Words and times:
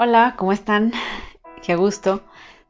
Hola, 0.00 0.36
¿cómo 0.38 0.52
están? 0.52 0.92
Qué 1.60 1.74
gusto 1.74 2.22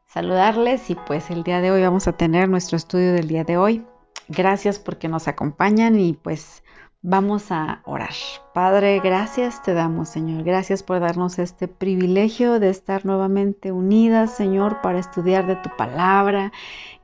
saludarles 0.07 0.89
y 0.89 0.95
pues 0.95 1.29
el 1.29 1.43
día 1.43 1.61
de 1.61 1.69
hoy 1.69 1.83
vamos 1.83 2.07
a 2.07 2.17
tener 2.17 2.49
nuestro 2.49 2.75
estudio 2.75 3.13
del 3.13 3.27
día 3.27 3.43
de 3.43 3.55
hoy. 3.55 3.85
Gracias 4.29 4.79
porque 4.79 5.07
nos 5.09 5.27
acompañan 5.27 5.99
y 5.99 6.13
pues 6.13 6.63
vamos 7.01 7.51
a 7.51 7.81
orar. 7.85 8.13
Padre, 8.53 8.99
gracias 8.99 9.63
te 9.63 9.73
damos, 9.73 10.09
Señor. 10.09 10.43
Gracias 10.43 10.83
por 10.83 10.99
darnos 10.99 11.39
este 11.39 11.67
privilegio 11.67 12.59
de 12.59 12.69
estar 12.69 13.05
nuevamente 13.05 13.71
unidas, 13.71 14.35
Señor, 14.35 14.81
para 14.81 14.99
estudiar 14.99 15.47
de 15.47 15.55
tu 15.55 15.69
palabra. 15.77 16.51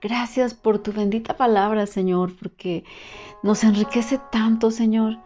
Gracias 0.02 0.54
por 0.54 0.80
tu 0.80 0.92
bendita 0.92 1.38
palabra, 1.38 1.88
Señor, 1.88 2.36
porque 2.38 2.84
nos 3.42 3.64
enriquece 3.64 4.20
tanto, 4.32 4.70
Señor. 4.70 5.18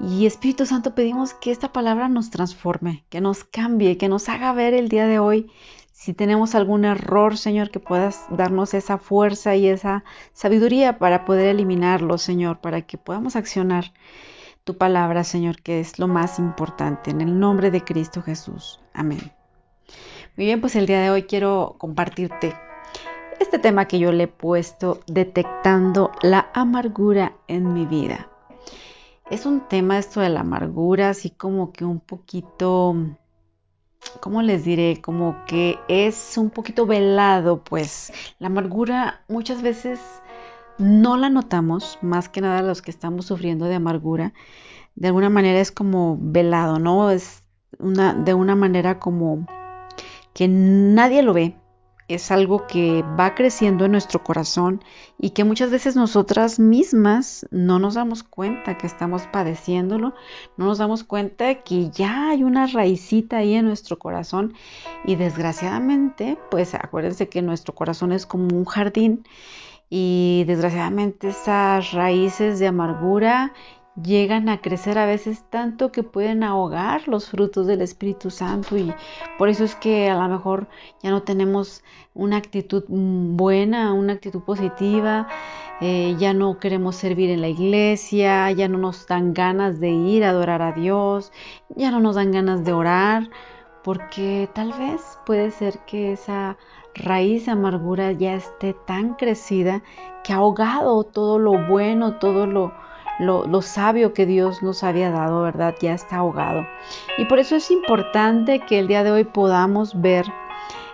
Y 0.00 0.26
Espíritu 0.26 0.64
Santo, 0.66 0.94
pedimos 0.94 1.34
que 1.34 1.50
esta 1.50 1.72
palabra 1.72 2.08
nos 2.08 2.30
transforme, 2.30 3.04
que 3.10 3.20
nos 3.20 3.44
cambie, 3.44 3.98
que 3.98 4.08
nos 4.08 4.28
haga 4.28 4.52
ver 4.52 4.74
el 4.74 4.88
día 4.88 5.06
de 5.06 5.18
hoy. 5.18 5.50
Si 5.94 6.12
tenemos 6.12 6.56
algún 6.56 6.84
error, 6.84 7.38
Señor, 7.38 7.70
que 7.70 7.78
puedas 7.78 8.26
darnos 8.28 8.74
esa 8.74 8.98
fuerza 8.98 9.54
y 9.54 9.68
esa 9.68 10.02
sabiduría 10.32 10.98
para 10.98 11.24
poder 11.24 11.46
eliminarlo, 11.46 12.18
Señor, 12.18 12.58
para 12.58 12.82
que 12.82 12.98
podamos 12.98 13.36
accionar 13.36 13.92
tu 14.64 14.76
palabra, 14.76 15.22
Señor, 15.22 15.62
que 15.62 15.78
es 15.78 16.00
lo 16.00 16.08
más 16.08 16.40
importante. 16.40 17.12
En 17.12 17.20
el 17.20 17.38
nombre 17.38 17.70
de 17.70 17.84
Cristo 17.84 18.22
Jesús. 18.22 18.80
Amén. 18.92 19.32
Muy 20.36 20.46
bien, 20.46 20.60
pues 20.60 20.74
el 20.74 20.86
día 20.86 21.00
de 21.00 21.10
hoy 21.10 21.22
quiero 21.22 21.76
compartirte 21.78 22.56
este 23.38 23.60
tema 23.60 23.86
que 23.86 24.00
yo 24.00 24.10
le 24.10 24.24
he 24.24 24.28
puesto 24.28 24.98
detectando 25.06 26.10
la 26.22 26.50
amargura 26.54 27.36
en 27.46 27.72
mi 27.72 27.86
vida. 27.86 28.28
Es 29.30 29.46
un 29.46 29.60
tema 29.68 29.98
esto 29.98 30.20
de 30.20 30.28
la 30.28 30.40
amargura, 30.40 31.10
así 31.10 31.30
como 31.30 31.72
que 31.72 31.84
un 31.84 32.00
poquito, 32.00 32.96
¿cómo 34.20 34.42
les 34.42 34.64
diré? 34.64 35.00
Como 35.00 35.44
que 35.46 35.78
es 35.88 36.36
un 36.38 36.50
poquito 36.50 36.86
velado, 36.86 37.62
pues 37.62 38.12
la 38.38 38.46
amargura 38.48 39.22
muchas 39.28 39.62
veces 39.62 40.00
no 40.78 41.16
la 41.16 41.30
notamos, 41.30 41.98
más 42.02 42.28
que 42.28 42.40
nada 42.40 42.62
los 42.62 42.82
que 42.82 42.90
estamos 42.90 43.26
sufriendo 43.26 43.66
de 43.66 43.76
amargura. 43.76 44.32
De 44.94 45.08
alguna 45.08 45.30
manera 45.30 45.60
es 45.60 45.72
como 45.72 46.18
velado, 46.20 46.78
¿no? 46.78 47.10
Es 47.10 47.42
una, 47.78 48.14
de 48.14 48.34
una 48.34 48.54
manera 48.54 48.98
como 48.98 49.46
que 50.32 50.48
nadie 50.48 51.22
lo 51.22 51.32
ve, 51.32 51.56
es 52.08 52.30
algo 52.30 52.66
que 52.66 53.02
va 53.18 53.34
creciendo 53.34 53.84
en 53.84 53.92
nuestro 53.92 54.22
corazón 54.22 54.84
y 55.18 55.30
que 55.30 55.44
muchas 55.44 55.70
veces 55.70 55.96
nosotras 55.96 56.58
mismas 56.58 57.46
no 57.50 57.78
nos 57.78 57.94
damos 57.94 58.22
cuenta 58.22 58.76
que 58.76 58.86
estamos 58.86 59.26
padeciéndolo, 59.26 60.14
no 60.56 60.66
nos 60.66 60.78
damos 60.78 61.02
cuenta 61.04 61.62
que 61.62 61.90
ya 61.90 62.30
hay 62.30 62.44
una 62.44 62.66
raicita 62.66 63.38
ahí 63.38 63.54
en 63.54 63.66
nuestro 63.66 63.98
corazón 63.98 64.54
y 65.04 65.16
desgraciadamente, 65.16 66.38
pues 66.50 66.74
acuérdense 66.74 67.28
que 67.28 67.40
nuestro 67.40 67.74
corazón 67.74 68.12
es 68.12 68.26
como 68.26 68.54
un 68.54 68.66
jardín 68.66 69.24
y 69.88 70.44
desgraciadamente 70.46 71.28
esas 71.28 71.92
raíces 71.92 72.58
de 72.58 72.66
amargura 72.66 73.52
llegan 74.02 74.48
a 74.48 74.60
crecer 74.60 74.98
a 74.98 75.06
veces 75.06 75.44
tanto 75.50 75.92
que 75.92 76.02
pueden 76.02 76.42
ahogar 76.42 77.06
los 77.06 77.28
frutos 77.28 77.66
del 77.66 77.80
Espíritu 77.80 78.30
Santo 78.30 78.76
y 78.76 78.92
por 79.38 79.48
eso 79.48 79.64
es 79.64 79.76
que 79.76 80.10
a 80.10 80.16
lo 80.16 80.28
mejor 80.28 80.66
ya 81.02 81.10
no 81.10 81.22
tenemos 81.22 81.84
una 82.12 82.36
actitud 82.36 82.84
buena, 82.88 83.92
una 83.92 84.14
actitud 84.14 84.42
positiva, 84.42 85.28
eh, 85.80 86.16
ya 86.18 86.34
no 86.34 86.58
queremos 86.58 86.96
servir 86.96 87.30
en 87.30 87.40
la 87.40 87.48
iglesia, 87.48 88.50
ya 88.50 88.68
no 88.68 88.78
nos 88.78 89.06
dan 89.06 89.32
ganas 89.32 89.78
de 89.78 89.90
ir 89.90 90.24
a 90.24 90.30
adorar 90.30 90.62
a 90.62 90.72
Dios, 90.72 91.32
ya 91.76 91.90
no 91.90 92.00
nos 92.00 92.16
dan 92.16 92.32
ganas 92.32 92.64
de 92.64 92.72
orar, 92.72 93.30
porque 93.84 94.48
tal 94.54 94.72
vez 94.72 95.02
puede 95.26 95.50
ser 95.50 95.78
que 95.80 96.12
esa 96.12 96.56
raíz 96.94 97.46
de 97.46 97.52
amargura 97.52 98.12
ya 98.12 98.34
esté 98.34 98.74
tan 98.86 99.14
crecida 99.14 99.82
que 100.22 100.32
ha 100.32 100.36
ahogado 100.36 101.04
todo 101.04 101.38
lo 101.38 101.66
bueno, 101.68 102.18
todo 102.18 102.46
lo 102.46 102.72
lo, 103.18 103.62
sabio 103.62 104.12
que 104.12 104.26
Dios 104.26 104.62
nos 104.62 104.82
había 104.82 105.10
dado, 105.10 105.42
¿verdad? 105.42 105.74
Ya 105.80 105.94
está 105.94 106.16
ahogado. 106.16 106.66
Y 107.18 107.24
por 107.26 107.38
eso 107.38 107.56
es 107.56 107.70
importante 107.70 108.60
que 108.60 108.78
el 108.78 108.88
día 108.88 109.04
de 109.04 109.12
hoy 109.12 109.24
podamos 109.24 110.00
ver, 110.00 110.26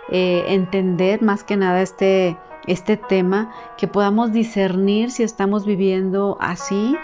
eh, 0.09 0.43
entender 0.47 1.21
más 1.21 1.43
que 1.43 1.57
nada 1.57 1.81
este, 1.81 2.37
este 2.67 2.97
tema, 2.97 3.53
que 3.77 3.87
podamos 3.87 4.31
discernir 4.31 5.11
si 5.11 5.23
estamos 5.23 5.65
viviendo 5.65 6.37
así. 6.39 6.95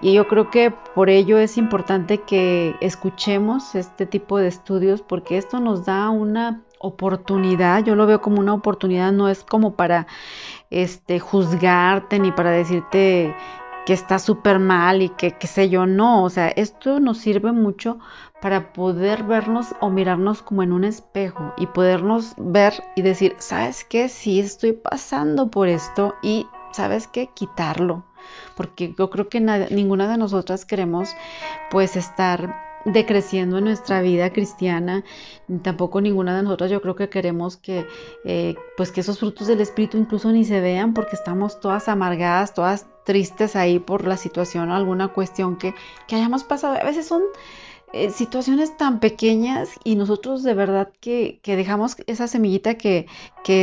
Y 0.00 0.14
yo 0.14 0.26
creo 0.26 0.50
que 0.50 0.70
por 0.70 1.10
ello 1.10 1.38
es 1.38 1.58
importante 1.58 2.18
que 2.22 2.74
escuchemos 2.80 3.74
este 3.74 4.06
tipo 4.06 4.38
de 4.38 4.48
estudios 4.48 5.02
porque 5.02 5.36
esto 5.36 5.60
nos 5.60 5.84
da 5.84 6.08
una 6.08 6.62
oportunidad, 6.78 7.82
yo 7.84 7.94
lo 7.94 8.06
veo 8.06 8.20
como 8.20 8.40
una 8.40 8.52
oportunidad, 8.52 9.10
no 9.10 9.28
es 9.28 9.42
como 9.42 9.74
para 9.74 10.06
este 10.70 11.18
juzgarte 11.18 12.18
ni 12.18 12.30
para 12.30 12.50
decirte 12.50 13.34
que 13.86 13.92
está 13.92 14.18
súper 14.18 14.58
mal 14.58 15.02
y 15.02 15.10
que 15.10 15.32
qué 15.32 15.46
sé 15.46 15.68
yo, 15.68 15.86
no, 15.86 16.24
o 16.24 16.30
sea, 16.30 16.48
esto 16.48 17.00
nos 17.00 17.18
sirve 17.18 17.52
mucho 17.52 17.98
para 18.40 18.72
poder 18.72 19.24
vernos 19.24 19.74
o 19.80 19.90
mirarnos 19.90 20.42
como 20.42 20.62
en 20.62 20.72
un 20.72 20.84
espejo 20.84 21.54
y 21.56 21.66
podernos 21.66 22.34
ver 22.36 22.74
y 22.94 23.02
decir, 23.02 23.36
¿sabes 23.38 23.84
qué? 23.84 24.08
Sí 24.08 24.40
estoy 24.40 24.72
pasando 24.72 25.50
por 25.50 25.68
esto 25.68 26.14
y 26.22 26.46
¿sabes 26.72 27.06
qué? 27.06 27.28
Quitarlo. 27.34 28.04
Porque 28.56 28.94
yo 28.98 29.10
creo 29.10 29.28
que 29.28 29.40
ninguna 29.40 30.08
de 30.08 30.16
nosotras 30.16 30.64
queremos 30.64 31.14
pues 31.70 31.96
estar 31.96 32.73
decreciendo 32.84 33.58
en 33.58 33.64
nuestra 33.64 34.02
vida 34.02 34.32
cristiana, 34.32 35.04
tampoco 35.62 36.00
ninguna 36.00 36.36
de 36.36 36.42
nosotras 36.42 36.70
yo 36.70 36.82
creo 36.82 36.96
que 36.96 37.08
queremos 37.08 37.56
que 37.56 37.86
eh, 38.24 38.56
pues 38.76 38.92
que 38.92 39.00
esos 39.00 39.18
frutos 39.18 39.46
del 39.46 39.60
espíritu 39.60 39.96
incluso 39.96 40.30
ni 40.32 40.44
se 40.44 40.60
vean 40.60 40.94
porque 40.94 41.16
estamos 41.16 41.60
todas 41.60 41.88
amargadas, 41.88 42.54
todas 42.54 42.86
tristes 43.04 43.56
ahí 43.56 43.78
por 43.78 44.06
la 44.06 44.16
situación 44.16 44.70
o 44.70 44.74
alguna 44.74 45.08
cuestión 45.08 45.56
que, 45.56 45.74
que 46.06 46.16
hayamos 46.16 46.44
pasado. 46.44 46.74
A 46.80 46.84
veces 46.84 47.06
son 47.06 47.22
eh, 47.96 48.10
situaciones 48.10 48.76
tan 48.76 48.98
pequeñas 48.98 49.68
y 49.84 49.94
nosotros 49.94 50.42
de 50.42 50.54
verdad 50.54 50.90
que, 51.00 51.40
dejamos 51.44 51.96
esa 52.08 52.26
semillita 52.26 52.74
que, 52.74 53.06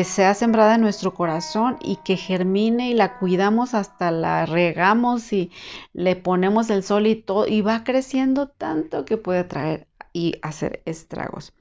sea 0.06 0.34
sembrada 0.36 0.76
en 0.76 0.82
nuestro 0.82 1.14
corazón 1.14 1.76
y 1.82 1.98
que 1.98 2.16
germine 2.16 2.92
y 2.92 2.94
la 2.94 3.20
cuidamos 3.20 3.74
hasta 3.74 4.10
la 4.10 4.46
regamos 4.46 5.34
y 5.34 5.52
le 5.92 6.16
ponemos 6.16 6.70
el 6.70 6.84
sol 6.84 7.08
y 7.08 7.16
todo 7.16 7.46
y 7.46 7.60
va 7.60 7.84
creciendo 7.84 8.48
tanto 8.48 9.04
que 9.04 9.18
puede 9.18 9.44
traer 9.44 9.88
y 10.14 10.36
hacer 10.42 10.82
estragos. 10.86 11.52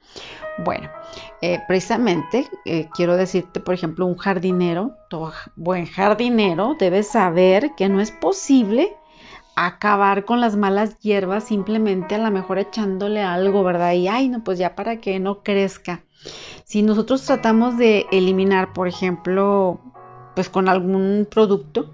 Bueno, 0.65 0.91
eh, 1.43 1.59
precisamente 1.67 2.49
eh, 2.65 2.89
quiero 2.95 3.17
decirte, 3.17 3.59
por 3.59 3.75
ejemplo, 3.75 4.07
un 4.07 4.17
jardinero, 4.17 4.97
buen 5.57 5.87
jardinero 5.87 6.77
debe 6.79 7.03
saber 7.03 7.73
que 7.77 7.89
no 7.89 8.01
es 8.01 8.13
posible 8.13 8.97
acabar 9.57 10.25
con 10.25 10.41
las 10.41 10.57
malas 10.57 10.99
hierbas 11.01 11.45
simplemente 11.45 12.15
a 12.15 12.19
lo 12.19 12.31
mejor 12.31 12.59
echándole 12.59 13.23
algo, 13.23 13.63
¿verdad? 13.63 13.93
Y 13.93 14.09
ay, 14.09 14.29
no, 14.29 14.43
pues 14.43 14.59
ya 14.59 14.75
para 14.75 15.01
que 15.01 15.19
no 15.21 15.43
crezca. 15.43 16.03
Si 16.65 16.83
nosotros 16.83 17.25
tratamos 17.25 17.77
de 17.77 18.07
eliminar, 18.13 18.73
por 18.73 18.89
ejemplo, 18.89 19.81
pues 20.35 20.49
con 20.49 20.69
algún 20.69 21.27
producto, 21.31 21.93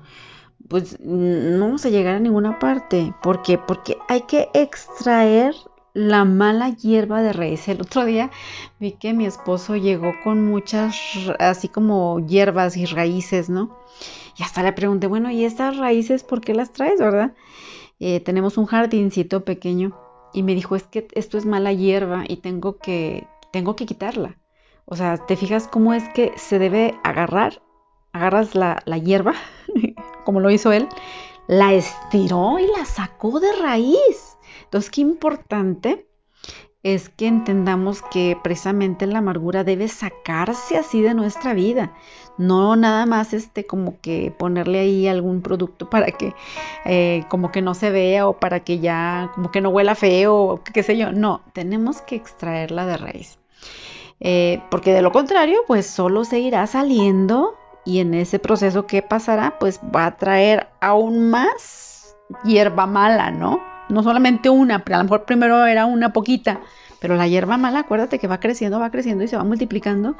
pues 0.69 0.99
no 1.00 1.67
vamos 1.67 1.87
a 1.87 1.91
llegar 1.91 2.17
a 2.17 2.21
ninguna 2.21 2.59
parte. 2.59 3.15
¿Por 3.22 3.43
qué? 3.43 3.59
Porque 3.59 3.99
hay 4.09 4.23
que 4.23 4.49
extraer 4.53 5.55
la 5.97 6.25
mala 6.27 6.71
hierba 6.71 7.23
de 7.23 7.33
raíz. 7.33 7.69
El 7.69 7.81
otro 7.81 8.05
día 8.05 8.31
vi 8.78 8.93
que 8.93 9.15
mi 9.15 9.25
esposo 9.25 9.77
llegó 9.77 10.12
con 10.23 10.44
muchas, 10.44 10.94
así 11.38 11.69
como 11.69 12.19
hierbas 12.27 12.77
y 12.77 12.84
raíces, 12.84 13.49
¿no? 13.49 13.78
Y 14.38 14.42
hasta 14.42 14.62
le 14.62 14.72
pregunté, 14.72 15.06
bueno, 15.06 15.30
¿y 15.30 15.44
estas 15.44 15.76
raíces 15.76 16.22
por 16.22 16.41
qué 16.41 16.54
las 16.54 16.72
traes, 16.72 16.98
verdad? 16.98 17.32
Eh, 17.98 18.20
tenemos 18.20 18.58
un 18.58 18.66
jardincito 18.66 19.44
pequeño 19.44 19.98
y 20.32 20.42
me 20.42 20.54
dijo, 20.54 20.76
es 20.76 20.84
que 20.84 21.08
esto 21.12 21.38
es 21.38 21.47
mala 21.47 21.72
hierba 21.72 22.24
y 22.28 22.37
tengo 22.37 22.78
que, 22.78 23.26
tengo 23.52 23.76
que 23.76 23.87
quitarla. 23.87 24.37
O 24.84 24.94
sea, 24.96 25.16
¿te 25.16 25.37
fijas 25.37 25.66
cómo 25.66 25.94
es 25.94 26.08
que 26.11 26.32
se 26.37 26.58
debe 26.58 26.94
agarrar? 27.02 27.62
Agarras 28.12 28.55
la, 28.55 28.82
la 28.84 28.99
hierba, 28.99 29.34
como 30.25 30.40
lo 30.40 30.50
hizo 30.50 30.72
él, 30.72 30.88
la 31.49 31.72
estiró 31.72 32.58
y 32.58 32.66
la 32.76 32.84
sacó 32.84 33.40
de 33.40 33.52
raíz. 33.61 34.37
Entonces, 34.64 34.90
qué 34.90 35.00
importante 35.00 36.06
es 36.87 37.09
que 37.09 37.27
entendamos 37.27 38.00
que 38.00 38.38
precisamente 38.41 39.09
la 39.09 39.19
amargura 39.19 39.65
debe 39.65 39.88
sacarse 39.88 40.79
así 40.79 41.03
de 41.03 41.15
nuestra 41.15 41.53
vida, 41.53 41.93
no 42.38 42.77
nada 42.77 43.06
más 43.06 43.33
este 43.33 43.67
como 43.67 44.00
que 44.00 44.33
ponerle 44.38 44.79
ahí 44.79 45.09
algún 45.09 45.43
producto 45.43 45.91
para 45.91 46.12
que 46.12 46.33
eh, 46.85 47.25
como 47.29 47.50
que 47.50 47.61
no 47.61 47.75
se 47.75 47.91
vea 47.91 48.29
o 48.29 48.35
para 48.35 48.61
que 48.61 48.79
ya 48.79 49.33
como 49.35 49.50
que 49.50 49.61
no 49.61 49.71
huela 49.71 49.97
feo 49.97 50.37
o 50.37 50.62
qué 50.62 50.85
sé 50.85 50.97
yo, 50.97 51.11
no, 51.11 51.41
tenemos 51.55 52.03
que 52.03 52.15
extraerla 52.15 52.87
de 52.87 52.97
raíz, 52.99 53.41
eh, 54.21 54.62
porque 54.71 54.93
de 54.93 55.03
lo 55.03 55.11
contrario 55.11 55.59
pues 55.67 55.88
solo 55.88 56.25
se 56.25 56.38
irá 56.38 56.65
saliendo 56.69 57.56
y 57.85 57.99
en 57.99 58.15
ese 58.15 58.38
proceso 58.38 58.87
que 58.87 59.03
pasará 59.03 59.59
pues 59.59 59.81
va 59.81 60.06
a 60.06 60.17
traer 60.17 60.69
aún 60.81 61.31
más 61.31 62.17
hierba 62.44 62.87
mala, 62.87 63.33
¿no? 63.33 63.75
No 63.88 64.03
solamente 64.03 64.50
una, 64.50 64.85
pero 64.85 64.97
a 64.97 64.99
lo 64.99 65.05
mejor 65.05 65.25
primero 65.25 65.65
era 65.67 65.87
una 65.87 66.12
poquita, 66.12 66.61
Pero 66.99 67.15
la 67.17 67.29
hierba 67.29 67.59
mala, 67.59 67.81
acuérdate 67.81 68.19
que 68.19 68.27
va 68.27 68.41
creciendo, 68.41 68.81
va 68.81 68.91
creciendo 68.91 69.23
y 69.23 69.29
se 69.29 69.37
va 69.37 69.44
multiplicando 69.44 70.17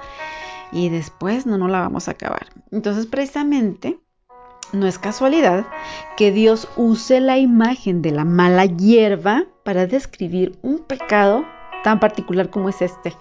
y 0.73 0.89
después 0.89 1.47
no, 1.47 1.59
no 1.59 1.69
la 1.69 1.81
vamos 1.81 2.09
a 2.09 2.13
acabar. 2.13 2.47
Entonces, 2.71 3.07
precisamente, 3.07 3.99
no 4.73 4.87
es 4.87 4.99
casualidad 4.99 5.67
que 6.17 6.33
Dios 6.33 6.69
use 6.77 7.21
la 7.21 7.39
imagen 7.39 8.03
de 8.03 8.11
la 8.11 8.25
mala 8.25 8.67
hierba 8.67 9.45
para 9.65 9.87
describir 9.87 10.59
un 10.63 10.81
pecado 10.81 11.45
tan 11.85 12.01
particular 12.01 12.51
como 12.51 12.69
es 12.69 12.83
este, 12.83 13.15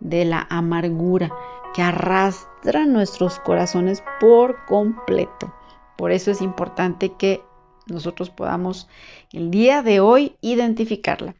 de 0.00 0.24
la 0.24 0.46
amargura, 0.48 1.32
que 1.74 1.82
arrastra 1.82 2.86
nuestros 2.86 3.38
corazones 3.40 4.02
por 4.20 4.64
completo. 4.66 5.52
Por 5.96 6.12
eso 6.12 6.30
es 6.30 6.40
importante 6.40 7.12
que 7.14 7.42
nosotros 7.86 8.30
podamos 8.30 8.88
el 9.32 9.50
día 9.50 9.82
de 9.82 10.00
hoy 10.00 10.36
identificarla. 10.40 11.34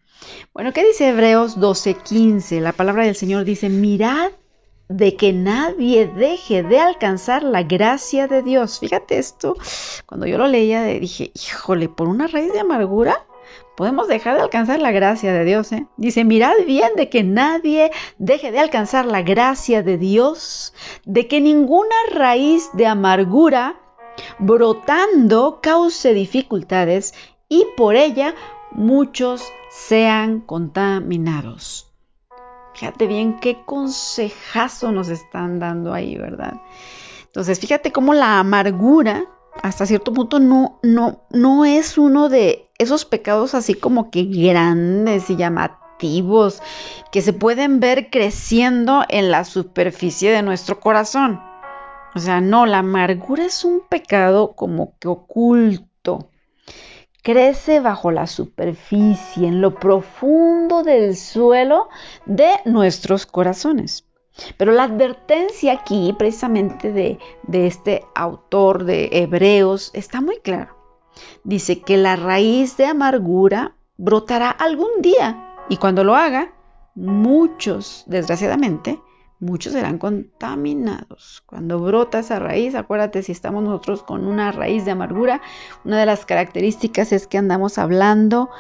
Bueno, 0.54 0.72
¿qué 0.72 0.84
dice 0.84 1.08
Hebreos 1.08 1.58
12:15? 1.58 2.60
La 2.60 2.72
palabra 2.72 3.04
del 3.04 3.16
Señor 3.16 3.44
dice, 3.44 3.68
mirad 3.68 4.30
de 4.88 5.16
que 5.16 5.32
nadie 5.32 6.06
deje 6.06 6.62
de 6.62 6.78
alcanzar 6.78 7.42
la 7.42 7.62
gracia 7.62 8.28
de 8.28 8.42
Dios. 8.42 8.78
Fíjate 8.78 9.18
esto, 9.18 9.56
cuando 10.06 10.26
yo 10.26 10.38
lo 10.38 10.46
leía 10.46 10.84
dije, 10.84 11.32
híjole, 11.34 11.88
por 11.88 12.08
una 12.08 12.26
raíz 12.26 12.52
de 12.52 12.60
amargura 12.60 13.24
podemos 13.76 14.06
dejar 14.08 14.36
de 14.36 14.42
alcanzar 14.42 14.80
la 14.80 14.90
gracia 14.90 15.32
de 15.32 15.44
Dios. 15.44 15.72
¿eh? 15.72 15.86
Dice, 15.96 16.24
mirad 16.24 16.52
bien 16.66 16.90
de 16.96 17.08
que 17.08 17.22
nadie 17.22 17.90
deje 18.18 18.52
de 18.52 18.58
alcanzar 18.58 19.06
la 19.06 19.22
gracia 19.22 19.82
de 19.82 19.98
Dios, 19.98 20.74
de 21.04 21.26
que 21.26 21.40
ninguna 21.40 21.96
raíz 22.12 22.70
de 22.74 22.86
amargura 22.86 23.81
brotando 24.38 25.61
cause 25.62 26.14
dificultades 26.14 27.14
y 27.49 27.67
por 27.76 27.97
ella 27.97 28.35
muchos 28.70 29.44
sean 29.70 30.41
contaminados. 30.41 31.88
Fíjate 32.75 33.06
bien 33.06 33.38
qué 33.38 33.59
consejazo 33.64 34.93
nos 34.93 35.09
están 35.09 35.59
dando 35.59 35.93
ahí, 35.93 36.17
¿verdad? 36.17 36.61
Entonces, 37.26 37.61
fíjate 37.61 37.93
cómo 37.93 38.14
la 38.14 38.38
amargura 38.38 39.25
hasta 39.62 39.87
cierto 39.87 40.12
punto 40.12 40.41
no, 40.41 40.79
no, 40.82 41.23
no 41.31 41.64
es 41.64 41.99
uno 41.99 42.29
de 42.29 42.70
esos 42.79 43.05
pecados 43.05 43.55
así 43.55 43.75
como 43.75 44.11
que 44.11 44.25
grandes 44.25 45.29
y 45.29 45.37
llamativos 45.37 46.62
que 47.12 47.23
se 47.23 47.32
pueden 47.32 47.79
ver 47.79 48.11
creciendo 48.11 49.05
en 49.09 49.31
la 49.31 49.44
superficie 49.44 50.31
de 50.32 50.43
nuestro 50.43 50.81
corazón. 50.81 51.51
O 52.14 52.19
sea, 52.19 52.41
no, 52.41 52.67
la 52.67 52.79
amargura 52.79 53.44
es 53.44 53.64
un 53.64 53.81
pecado 53.88 54.53
como 54.55 54.99
que 54.99 55.09
oculto, 55.09 56.31
crece 57.23 57.81
bajo 57.81 58.11
la 58.11 58.26
superficie, 58.26 59.49
en 59.49 59.61
lo 59.61 59.75
profundo 59.75 60.82
del 60.82 61.17
suelo 61.17 61.88
de 62.26 62.50
nuestros 62.64 63.25
corazones. 63.25 64.06
Pero 64.56 64.73
la 64.73 64.85
advertencia 64.85 65.73
aquí, 65.73 66.14
precisamente 66.19 66.93
de, 66.93 67.19
de 67.44 67.67
este 67.67 68.05
autor 68.14 68.85
de 68.85 69.09
Hebreos, 69.12 69.91
está 69.94 70.20
muy 70.20 70.38
clara. 70.38 70.75
Dice 71.44 71.81
que 71.81 71.97
la 71.97 72.17
raíz 72.17 72.76
de 72.76 72.87
amargura 72.87 73.76
brotará 73.97 74.50
algún 74.50 75.00
día 75.00 75.55
y 75.69 75.76
cuando 75.76 76.05
lo 76.05 76.17
haga, 76.17 76.55
muchos, 76.94 78.05
desgraciadamente, 78.06 79.00
muchos 79.42 79.72
serán 79.72 79.98
contaminados. 79.98 81.42
Cuando 81.46 81.80
brota 81.80 82.20
esa 82.20 82.38
raíz, 82.38 82.74
acuérdate 82.76 83.22
si 83.22 83.32
estamos 83.32 83.64
nosotros 83.64 84.02
con 84.04 84.24
una 84.24 84.52
raíz 84.52 84.84
de 84.84 84.92
amargura, 84.92 85.42
una 85.84 85.98
de 85.98 86.06
las 86.06 86.24
características 86.24 87.12
es 87.12 87.26
que 87.26 87.38
andamos 87.38 87.76
hablando 87.76 88.50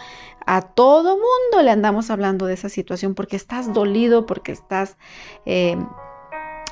a 0.44 0.62
todo 0.62 1.16
mundo, 1.16 1.62
le 1.62 1.70
andamos 1.70 2.10
hablando 2.10 2.46
de 2.46 2.54
esa 2.54 2.68
situación 2.68 3.14
porque 3.14 3.36
estás 3.36 3.72
dolido, 3.72 4.26
porque 4.26 4.50
estás 4.50 4.96
eh, 5.46 5.76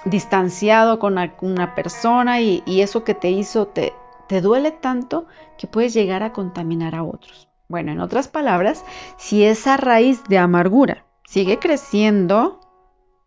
distanciado 0.04 0.98
con 0.98 1.16
una 1.40 1.74
persona 1.76 2.40
y, 2.40 2.62
eso 2.66 3.04
que 3.04 3.14
te 3.14 3.30
hizo 3.30 3.68
te, 3.68 3.92
te 4.26 4.40
duele 4.40 4.72
tanto 4.72 5.26
que 5.56 5.68
puedes 5.68 5.94
llegar 5.94 6.24
a 6.24 6.32
contaminar 6.32 6.96
a 6.96 7.04
otros. 7.04 7.48
Bueno, 7.68 7.92
en 7.92 8.00
otras 8.00 8.26
palabras, 8.26 8.84
si 9.18 9.44
esa 9.44 9.76
raíz 9.76 10.24
de 10.24 10.38
amargura 10.38 11.06
sigue 11.24 11.60
creciendo, 11.60 12.59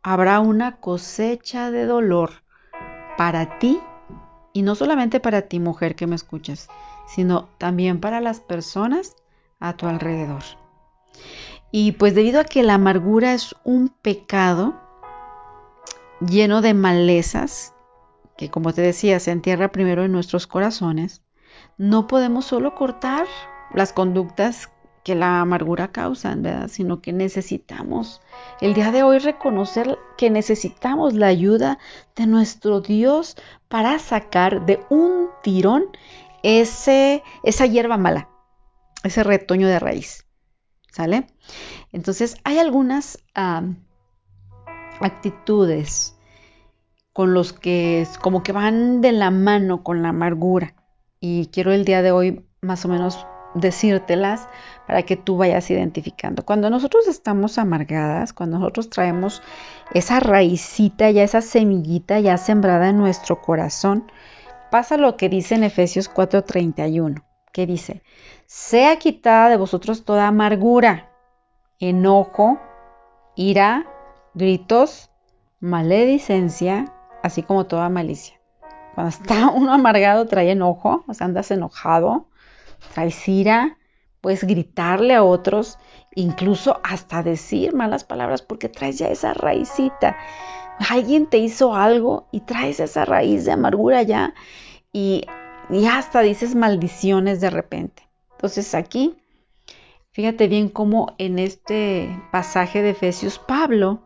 habrá 0.04 0.42
una 0.42 0.78
cosecha 0.78 1.72
de 1.72 1.86
dolor 1.86 2.44
para 3.18 3.58
ti 3.58 3.80
y 4.52 4.62
no 4.62 4.76
solamente 4.76 5.20
para 5.20 5.44
ti 5.44 5.60
mujer 5.60 5.96
que 5.96 6.08
me 6.08 6.16
escuchas, 6.16 6.70
sino 7.08 7.50
también 7.58 8.00
para 8.00 8.22
las 8.22 8.40
personas 8.40 9.16
a 9.60 9.74
tu 9.74 9.88
alrededor. 9.88 10.44
Y 11.72 11.94
pues 11.94 12.14
debido 12.14 12.42
a 12.42 12.44
que 12.44 12.64
la 12.64 12.76
amargura 12.76 13.34
es 13.34 13.56
un 13.64 13.90
pecado 13.90 14.76
lleno 16.20 16.62
de 16.62 16.74
malezas, 16.74 17.74
que 18.38 18.52
como 18.52 18.74
te 18.74 18.82
decía 18.82 19.20
se 19.20 19.32
entierra 19.32 19.72
primero 19.72 20.04
en 20.04 20.12
nuestros 20.12 20.48
corazones, 20.48 21.24
no 21.78 22.08
podemos 22.08 22.46
solo 22.46 22.76
cortar 22.76 23.26
las 23.74 23.94
conductas 23.94 24.70
que 25.04 25.16
la 25.16 25.42
amargura 25.42 25.92
causa, 25.92 26.34
¿verdad? 26.36 26.70
Sino 26.70 27.02
que 27.02 27.12
necesitamos 27.14 28.22
el 28.62 28.74
día 28.74 28.92
de 28.92 29.04
hoy 29.04 29.20
reconocer 29.20 29.98
que 30.18 30.30
necesitamos 30.30 31.14
la 31.14 31.28
ayuda 31.28 31.78
de 32.16 32.26
nuestro 32.26 32.80
Dios 32.82 33.36
para 33.68 34.00
sacar 34.00 34.66
de 34.66 34.80
un 34.90 35.28
tirón 35.42 35.86
ese, 36.42 37.24
esa 37.44 37.66
hierba 37.66 37.98
mala, 37.98 38.30
ese 39.04 39.24
retoño 39.24 39.68
de 39.68 39.80
raíz. 39.80 40.26
¿Sale? 40.92 41.28
Entonces 41.92 42.38
hay 42.44 42.60
algunas 42.60 43.18
actitudes 45.00 46.16
con 47.14 47.34
los 47.34 47.52
que 47.52 48.08
como 48.22 48.44
que 48.44 48.52
van 48.52 49.02
de 49.02 49.12
la 49.12 49.32
mano 49.32 49.84
con 49.84 50.04
la 50.04 50.10
amargura. 50.10 50.76
Y 51.20 51.48
quiero 51.48 51.72
el 51.72 51.86
día 51.86 52.02
de 52.02 52.12
hoy 52.12 52.46
más 52.62 52.86
o 52.86 52.90
menos 52.90 53.26
decírtelas 53.56 54.48
para 54.88 55.04
que 55.04 55.16
tú 55.16 55.38
vayas 55.38 55.70
identificando. 55.70 56.44
Cuando 56.44 56.70
nosotros 56.70 57.08
estamos 57.08 57.58
amargadas, 57.58 58.34
cuando 58.34 58.60
nosotros 58.60 58.90
traemos 58.90 59.42
esa 59.94 60.20
raicita, 60.20 61.10
ya 61.12 61.24
esa 61.24 61.42
semillita 61.42 62.20
ya 62.20 62.38
sembrada 62.38 62.90
en 62.90 62.98
nuestro 62.98 63.42
corazón, 63.42 64.12
pasa 64.72 64.98
lo 64.98 65.18
que 65.18 65.30
dice 65.30 65.56
en 65.56 65.64
Efesios 65.64 66.10
4:31, 66.10 67.24
que 67.52 67.66
dice, 67.66 68.04
sea 68.46 68.98
quitada 68.98 69.50
de 69.50 69.58
vosotros 69.58 70.04
toda 70.06 70.28
amargura, 70.28 71.12
enojo, 71.80 72.60
ira, 73.36 73.86
gritos, 74.34 75.10
maledicencia, 75.60 76.92
así 77.22 77.44
como 77.44 77.66
toda 77.66 77.90
malicia. 77.90 78.40
Cuando 78.96 79.10
está 79.10 79.50
uno 79.54 79.74
amargado 79.74 80.26
trae 80.28 80.52
enojo, 80.52 81.04
o 81.08 81.14
sea, 81.14 81.26
andas 81.26 81.52
enojado, 81.52 82.28
traes 82.94 83.28
ira, 83.28 83.78
puedes 84.22 84.44
gritarle 84.44 85.16
a 85.16 85.24
otros, 85.24 85.78
incluso 86.16 86.80
hasta 86.84 87.24
decir 87.24 87.74
malas 87.74 88.04
palabras 88.04 88.42
porque 88.42 88.70
traes 88.70 88.98
ya 88.98 89.08
esa 89.08 89.34
raicita. 89.34 90.18
Alguien 90.90 91.28
te 91.28 91.38
hizo 91.38 91.76
algo 91.76 92.28
y 92.32 92.42
traes 92.42 92.80
esa 92.80 93.06
raíz 93.06 93.46
de 93.46 93.52
amargura 93.52 94.02
ya 94.02 94.34
y, 94.92 95.26
y 95.70 95.86
hasta 95.86 96.22
dices 96.22 96.56
maldiciones 96.56 97.42
de 97.42 97.50
repente. 97.50 98.08
Entonces 98.32 98.74
aquí, 98.76 99.16
fíjate 100.12 100.48
bien 100.48 100.70
cómo 100.70 101.16
en 101.18 101.40
este 101.40 102.10
pasaje 102.32 102.82
de 102.82 102.92
Efesios 102.92 103.40
Pablo 103.40 104.04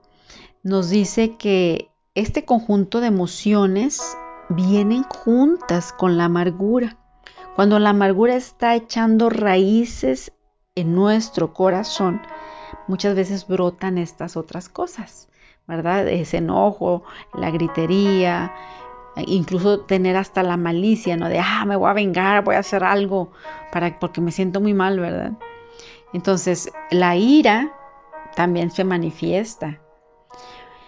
nos 0.64 0.90
dice 0.90 1.38
que 1.38 1.90
este 2.16 2.46
conjunto 2.46 3.00
de 3.00 3.08
emociones 3.08 4.18
vienen 4.50 5.04
juntas 5.04 5.94
con 5.94 6.18
la 6.18 6.26
amargura. 6.26 6.98
Cuando 7.58 7.80
la 7.80 7.90
amargura 7.90 8.36
está 8.36 8.76
echando 8.76 9.32
raíces 9.32 10.32
en 10.76 10.94
nuestro 10.94 11.56
corazón, 11.56 12.22
muchas 12.88 13.16
veces 13.16 13.48
brotan 13.48 13.98
estas 13.98 14.38
otras 14.38 14.70
cosas, 14.70 15.28
¿verdad? 15.66 16.08
Ese 16.08 16.38
enojo, 16.38 17.02
la 17.34 17.50
gritería, 17.50 18.54
incluso 19.26 19.80
tener 19.80 20.18
hasta 20.18 20.44
la 20.44 20.56
malicia, 20.56 21.18
¿no? 21.18 21.30
De, 21.30 21.40
ah, 21.40 21.66
me 21.66 21.76
voy 21.76 21.90
a 21.90 21.94
vengar, 21.94 22.44
voy 22.44 22.54
a 22.54 22.60
hacer 22.60 22.84
algo 22.84 23.32
para, 23.72 23.98
porque 23.98 24.22
me 24.22 24.32
siento 24.32 24.62
muy 24.62 24.76
mal, 24.76 25.00
¿verdad? 25.00 25.32
Entonces, 26.14 26.72
la 26.92 27.16
ira 27.16 27.72
también 28.36 28.70
se 28.70 28.84
manifiesta. 28.84 29.82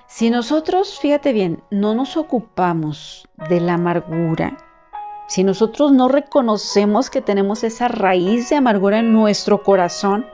Si 0.06 0.30
nosotros, 0.30 1.00
fíjate 1.00 1.34
bien, 1.34 1.64
no 1.72 1.96
nos 1.96 2.16
ocupamos 2.16 3.28
de 3.50 3.60
la 3.60 3.74
amargura, 3.74 4.69
si 5.30 5.44
nosotros 5.44 5.92
no 5.92 6.08
reconocemos 6.08 7.12
que 7.12 7.22
tenemos 7.22 7.64
esa 7.64 7.88
raíz 7.88 8.50
de 8.50 8.56
amargura 8.56 8.98
en 8.98 9.14
nuestro 9.14 9.62
corazón, 9.62 10.26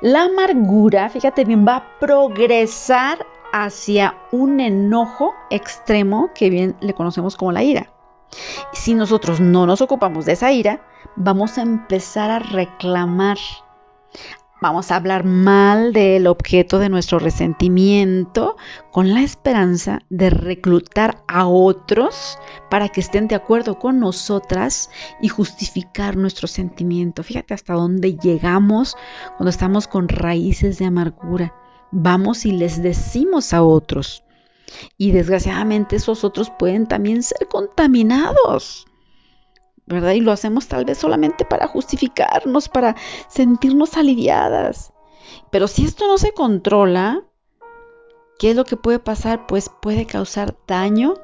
la 0.00 0.22
amargura, 0.22 1.08
fíjate 1.08 1.44
bien, 1.44 1.66
va 1.66 1.76
a 1.76 1.98
progresar 1.98 3.26
hacia 3.52 4.14
un 4.30 4.60
enojo 4.60 5.34
extremo 5.50 6.30
que 6.32 6.48
bien 6.48 6.76
le 6.80 6.94
conocemos 6.94 7.36
como 7.36 7.50
la 7.50 7.64
ira. 7.64 7.90
Si 8.72 8.94
nosotros 8.94 9.40
no 9.40 9.66
nos 9.66 9.80
ocupamos 9.80 10.26
de 10.26 10.34
esa 10.34 10.52
ira, 10.52 10.80
vamos 11.16 11.58
a 11.58 11.62
empezar 11.62 12.30
a 12.30 12.38
reclamar, 12.38 13.38
Vamos 14.66 14.90
a 14.90 14.96
hablar 14.96 15.22
mal 15.22 15.92
del 15.92 16.26
objeto 16.26 16.80
de 16.80 16.88
nuestro 16.88 17.20
resentimiento 17.20 18.56
con 18.90 19.14
la 19.14 19.22
esperanza 19.22 20.00
de 20.10 20.28
reclutar 20.28 21.22
a 21.28 21.46
otros 21.46 22.36
para 22.68 22.88
que 22.88 23.00
estén 23.00 23.28
de 23.28 23.36
acuerdo 23.36 23.78
con 23.78 24.00
nosotras 24.00 24.90
y 25.22 25.28
justificar 25.28 26.16
nuestro 26.16 26.48
sentimiento. 26.48 27.22
Fíjate 27.22 27.54
hasta 27.54 27.74
dónde 27.74 28.16
llegamos 28.16 28.96
cuando 29.36 29.50
estamos 29.50 29.86
con 29.86 30.08
raíces 30.08 30.80
de 30.80 30.86
amargura. 30.86 31.54
Vamos 31.92 32.44
y 32.44 32.50
les 32.50 32.82
decimos 32.82 33.54
a 33.54 33.62
otros. 33.62 34.24
Y 34.98 35.12
desgraciadamente 35.12 35.94
esos 35.94 36.24
otros 36.24 36.50
pueden 36.50 36.88
también 36.88 37.22
ser 37.22 37.46
contaminados. 37.46 38.88
¿Verdad? 39.86 40.12
Y 40.12 40.20
lo 40.20 40.32
hacemos 40.32 40.66
tal 40.68 40.84
vez 40.84 40.98
solamente 40.98 41.44
para 41.44 41.68
justificarnos, 41.68 42.68
para 42.68 42.96
sentirnos 43.28 43.96
aliviadas. 43.96 44.92
Pero 45.50 45.68
si 45.68 45.84
esto 45.84 46.06
no 46.06 46.18
se 46.18 46.32
controla, 46.32 47.24
¿qué 48.38 48.50
es 48.50 48.56
lo 48.56 48.64
que 48.64 48.76
puede 48.76 48.98
pasar? 48.98 49.46
Pues 49.46 49.70
puede 49.80 50.06
causar 50.06 50.56
daño 50.66 51.14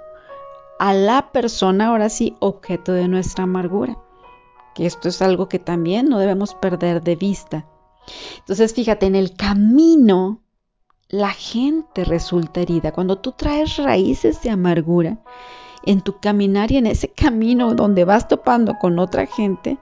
a 0.78 0.94
la 0.94 1.32
persona, 1.32 1.88
ahora 1.88 2.08
sí, 2.08 2.36
objeto 2.40 2.92
de 2.92 3.08
nuestra 3.08 3.44
amargura. 3.44 3.98
Que 4.74 4.86
esto 4.86 5.08
es 5.08 5.20
algo 5.22 5.48
que 5.48 5.58
también 5.58 6.08
no 6.08 6.18
debemos 6.18 6.54
perder 6.54 7.02
de 7.02 7.16
vista. 7.16 7.66
Entonces, 8.38 8.74
fíjate, 8.74 9.06
en 9.06 9.14
el 9.14 9.36
camino 9.36 10.40
la 11.08 11.30
gente 11.30 12.04
resulta 12.04 12.60
herida. 12.60 12.92
Cuando 12.92 13.18
tú 13.18 13.32
traes 13.32 13.76
raíces 13.76 14.40
de 14.42 14.50
amargura, 14.50 15.18
en 15.84 16.00
tu 16.00 16.18
caminar 16.18 16.70
y 16.72 16.76
en 16.76 16.86
ese 16.86 17.08
camino 17.08 17.74
donde 17.74 18.04
vas 18.04 18.28
topando 18.28 18.78
con 18.78 18.98
otra 18.98 19.26
gente, 19.26 19.78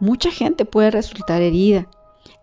mucha 0.00 0.30
gente 0.30 0.64
puede 0.64 0.90
resultar 0.90 1.42
herida. 1.42 1.86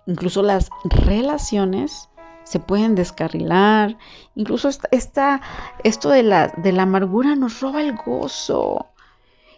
Incluso 0.05 0.41
las 0.43 0.69
relaciones 0.83 2.09
se 2.43 2.59
pueden 2.59 2.95
descarrilar. 2.95 3.97
Incluso 4.35 4.69
esta, 4.91 5.41
esto 5.83 6.09
de 6.09 6.23
la, 6.23 6.47
de 6.57 6.71
la 6.71 6.83
amargura 6.83 7.35
nos 7.35 7.62
roba 7.62 7.81
el 7.81 7.95
gozo. 7.95 8.88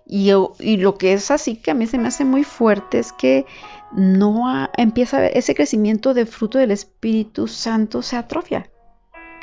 Y, 0.07 0.31
lo 0.77 0.97
que 0.97 1.13
es 1.13 1.31
así 1.31 1.55
que 1.55 1.71
a 1.71 1.73
mí 1.73 1.87
se 1.87 1.97
me 1.97 2.09
hace 2.09 2.25
muy 2.25 2.43
fuerte 2.43 2.99
es 2.99 3.11
que 3.11 3.47
no 3.91 4.69
empieza 4.77 5.25
ese 5.25 5.55
crecimiento 5.55 6.13
de 6.13 6.27
fruto 6.27 6.59
del 6.59 6.69
Espíritu 6.71 7.47
Santo 7.47 8.03
se 8.03 8.15
atrofia 8.15 8.69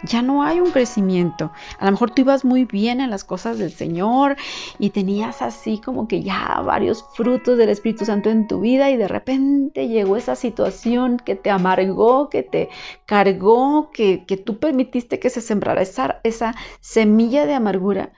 ya 0.04 0.22
no 0.22 0.42
hay 0.42 0.60
un 0.60 0.70
crecimiento. 0.70 1.52
A 1.78 1.86
lo 1.86 1.92
mejor 1.92 2.10
tú 2.10 2.22
ibas 2.22 2.44
muy 2.44 2.64
bien 2.64 3.00
en 3.00 3.10
las 3.10 3.24
cosas 3.24 3.58
del 3.58 3.72
Señor 3.72 4.36
y 4.78 4.90
tenías 4.90 5.42
así 5.42 5.78
como 5.78 6.08
que 6.08 6.22
ya 6.22 6.60
varios 6.64 7.04
frutos 7.14 7.56
del 7.58 7.68
Espíritu 7.68 8.04
Santo 8.04 8.30
en 8.30 8.48
tu 8.48 8.60
vida 8.60 8.90
y 8.90 8.96
de 8.96 9.08
repente 9.08 9.88
llegó 9.88 10.16
esa 10.16 10.36
situación 10.36 11.18
que 11.18 11.34
te 11.36 11.50
amargó, 11.50 12.28
que 12.28 12.42
te 12.42 12.68
cargó, 13.06 13.90
que, 13.92 14.24
que 14.26 14.36
tú 14.36 14.58
permitiste 14.58 15.18
que 15.18 15.30
se 15.30 15.40
sembrara 15.40 15.82
esa, 15.82 16.20
esa 16.24 16.54
semilla 16.80 17.46
de 17.46 17.54
amargura 17.54 18.12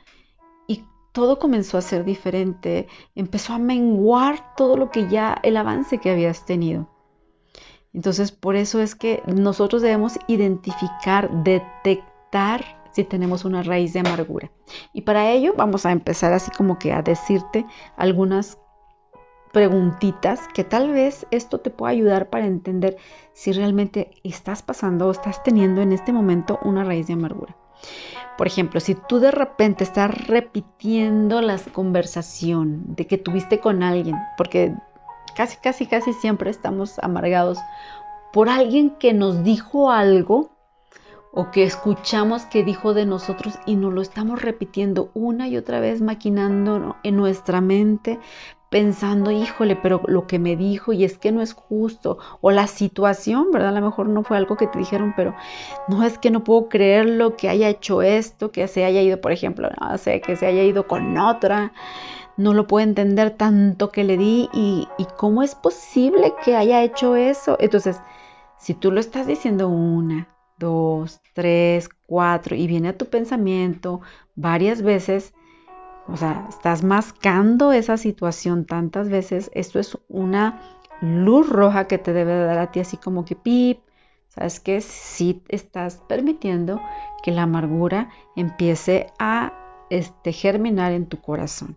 y 0.66 0.84
todo 1.12 1.38
comenzó 1.38 1.78
a 1.78 1.82
ser 1.82 2.04
diferente. 2.04 2.88
Empezó 3.14 3.52
a 3.52 3.58
menguar 3.58 4.54
todo 4.56 4.76
lo 4.76 4.90
que 4.90 5.08
ya, 5.08 5.38
el 5.42 5.56
avance 5.56 5.98
que 5.98 6.10
habías 6.10 6.46
tenido. 6.46 6.93
Entonces, 7.94 8.32
por 8.32 8.56
eso 8.56 8.80
es 8.80 8.94
que 8.94 9.22
nosotros 9.26 9.80
debemos 9.80 10.18
identificar, 10.26 11.30
detectar 11.44 12.64
si 12.92 13.04
tenemos 13.04 13.44
una 13.44 13.62
raíz 13.62 13.92
de 13.92 14.00
amargura. 14.00 14.50
Y 14.92 15.02
para 15.02 15.30
ello 15.30 15.54
vamos 15.56 15.86
a 15.86 15.92
empezar 15.92 16.32
así 16.32 16.50
como 16.50 16.78
que 16.78 16.92
a 16.92 17.02
decirte 17.02 17.64
algunas 17.96 18.58
preguntitas 19.52 20.48
que 20.52 20.64
tal 20.64 20.90
vez 20.90 21.26
esto 21.30 21.60
te 21.60 21.70
pueda 21.70 21.92
ayudar 21.92 22.28
para 22.28 22.46
entender 22.46 22.96
si 23.32 23.52
realmente 23.52 24.10
estás 24.24 24.62
pasando 24.62 25.06
o 25.06 25.12
estás 25.12 25.42
teniendo 25.44 25.80
en 25.80 25.92
este 25.92 26.12
momento 26.12 26.58
una 26.62 26.82
raíz 26.82 27.06
de 27.06 27.12
amargura. 27.12 27.56
Por 28.36 28.48
ejemplo, 28.48 28.80
si 28.80 28.96
tú 28.96 29.20
de 29.20 29.30
repente 29.30 29.84
estás 29.84 30.26
repitiendo 30.26 31.40
la 31.40 31.58
conversación 31.72 32.96
de 32.96 33.06
que 33.06 33.18
tuviste 33.18 33.60
con 33.60 33.84
alguien, 33.84 34.16
porque 34.36 34.74
casi, 35.34 35.56
casi, 35.58 35.86
casi 35.86 36.12
siempre 36.12 36.50
estamos 36.50 36.98
amargados 37.00 37.58
por 38.32 38.48
alguien 38.48 38.90
que 38.90 39.12
nos 39.12 39.44
dijo 39.44 39.90
algo 39.90 40.50
o 41.32 41.50
que 41.50 41.64
escuchamos 41.64 42.44
que 42.46 42.62
dijo 42.62 42.94
de 42.94 43.06
nosotros 43.06 43.58
y 43.66 43.76
nos 43.76 43.92
lo 43.92 44.02
estamos 44.02 44.40
repitiendo 44.40 45.10
una 45.14 45.48
y 45.48 45.56
otra 45.56 45.80
vez, 45.80 46.00
maquinando 46.00 46.96
en 47.02 47.16
nuestra 47.16 47.60
mente, 47.60 48.20
pensando, 48.70 49.30
híjole, 49.30 49.76
pero 49.76 50.00
lo 50.06 50.26
que 50.26 50.40
me 50.40 50.56
dijo 50.56 50.92
y 50.92 51.04
es 51.04 51.18
que 51.18 51.30
no 51.32 51.42
es 51.42 51.52
justo, 51.52 52.18
o 52.40 52.50
la 52.50 52.66
situación, 52.66 53.52
¿verdad? 53.52 53.68
A 53.68 53.80
lo 53.80 53.86
mejor 53.86 54.08
no 54.08 54.24
fue 54.24 54.36
algo 54.36 54.56
que 54.56 54.66
te 54.66 54.78
dijeron, 54.78 55.12
pero 55.16 55.34
no 55.86 56.02
es 56.02 56.18
que 56.18 56.32
no 56.32 56.42
puedo 56.42 56.68
creerlo 56.68 57.36
que 57.36 57.48
haya 57.48 57.68
hecho 57.68 58.02
esto, 58.02 58.50
que 58.50 58.66
se 58.66 58.84
haya 58.84 59.00
ido, 59.00 59.20
por 59.20 59.30
ejemplo, 59.30 59.70
no 59.80 59.96
sé, 59.98 60.20
que 60.20 60.34
se 60.34 60.46
haya 60.46 60.64
ido 60.64 60.88
con 60.88 61.16
otra, 61.18 61.72
no 62.36 62.54
lo 62.54 62.66
puedo 62.66 62.84
entender 62.84 63.30
tanto 63.30 63.90
que 63.90 64.04
le 64.04 64.16
di 64.16 64.48
y, 64.52 64.88
cómo 65.16 65.42
es 65.42 65.54
posible 65.54 66.34
que 66.44 66.56
haya 66.56 66.82
hecho 66.82 67.16
eso. 67.16 67.56
Entonces, 67.60 68.00
si 68.58 68.74
tú 68.74 68.90
lo 68.90 69.00
estás 69.00 69.26
diciendo 69.26 69.68
una, 69.68 70.28
dos, 70.58 71.20
tres, 71.34 71.88
cuatro 72.06 72.56
y 72.56 72.66
viene 72.66 72.88
a 72.88 72.98
tu 72.98 73.06
pensamiento 73.06 74.00
varias 74.34 74.82
veces, 74.82 75.34
o 76.08 76.16
sea, 76.16 76.46
estás 76.48 76.82
mascando 76.82 77.72
esa 77.72 77.96
situación 77.96 78.64
tantas 78.64 79.08
veces, 79.08 79.50
esto 79.54 79.78
es 79.78 79.98
una 80.08 80.60
luz 81.00 81.48
roja 81.48 81.86
que 81.86 81.98
te 81.98 82.12
debe 82.12 82.36
dar 82.44 82.58
a 82.58 82.70
ti 82.70 82.80
así 82.80 82.96
como 82.96 83.24
que 83.24 83.36
pip, 83.36 83.80
¿sabes 84.28 84.60
que 84.60 84.80
Si 84.80 85.42
estás 85.48 86.02
permitiendo 86.08 86.80
que 87.22 87.30
la 87.30 87.42
amargura 87.42 88.10
empiece 88.36 89.06
a 89.18 89.52
este, 89.90 90.32
germinar 90.32 90.92
en 90.92 91.06
tu 91.06 91.20
corazón. 91.20 91.76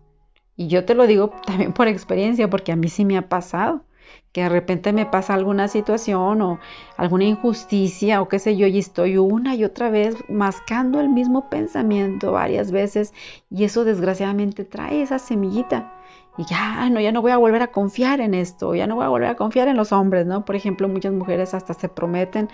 Y 0.58 0.66
yo 0.66 0.84
te 0.84 0.94
lo 0.94 1.06
digo 1.06 1.30
también 1.46 1.72
por 1.72 1.88
experiencia, 1.88 2.50
porque 2.50 2.72
a 2.72 2.76
mí 2.76 2.88
sí 2.88 3.06
me 3.06 3.16
ha 3.16 3.28
pasado 3.28 3.84
que 4.32 4.42
de 4.42 4.48
repente 4.48 4.92
me 4.92 5.06
pasa 5.06 5.34
alguna 5.34 5.68
situación 5.68 6.42
o 6.42 6.58
alguna 6.96 7.24
injusticia 7.24 8.20
o 8.20 8.28
qué 8.28 8.38
sé 8.38 8.56
yo 8.56 8.66
y 8.66 8.78
estoy 8.78 9.16
una 9.18 9.54
y 9.54 9.64
otra 9.64 9.90
vez 9.90 10.16
mascando 10.28 11.00
el 11.00 11.08
mismo 11.08 11.48
pensamiento 11.48 12.32
varias 12.32 12.70
veces 12.72 13.14
y 13.50 13.64
eso 13.64 13.84
desgraciadamente 13.84 14.64
trae 14.64 15.02
esa 15.02 15.18
semillita 15.18 15.94
y 16.38 16.44
ya 16.46 16.88
no 16.90 17.00
ya 17.00 17.12
no 17.12 17.22
voy 17.22 17.32
a 17.32 17.36
volver 17.36 17.62
a 17.62 17.68
confiar 17.72 18.20
en 18.20 18.34
esto, 18.34 18.74
ya 18.74 18.86
no 18.86 18.96
voy 18.96 19.04
a 19.04 19.08
volver 19.08 19.28
a 19.28 19.36
confiar 19.36 19.68
en 19.68 19.76
los 19.76 19.92
hombres, 19.92 20.26
¿no? 20.26 20.44
Por 20.44 20.56
ejemplo, 20.56 20.88
muchas 20.88 21.12
mujeres 21.12 21.54
hasta 21.54 21.74
se 21.74 21.88
prometen 21.88 22.48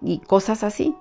y 0.00 0.18
cosas 0.20 0.62
así 0.64 0.94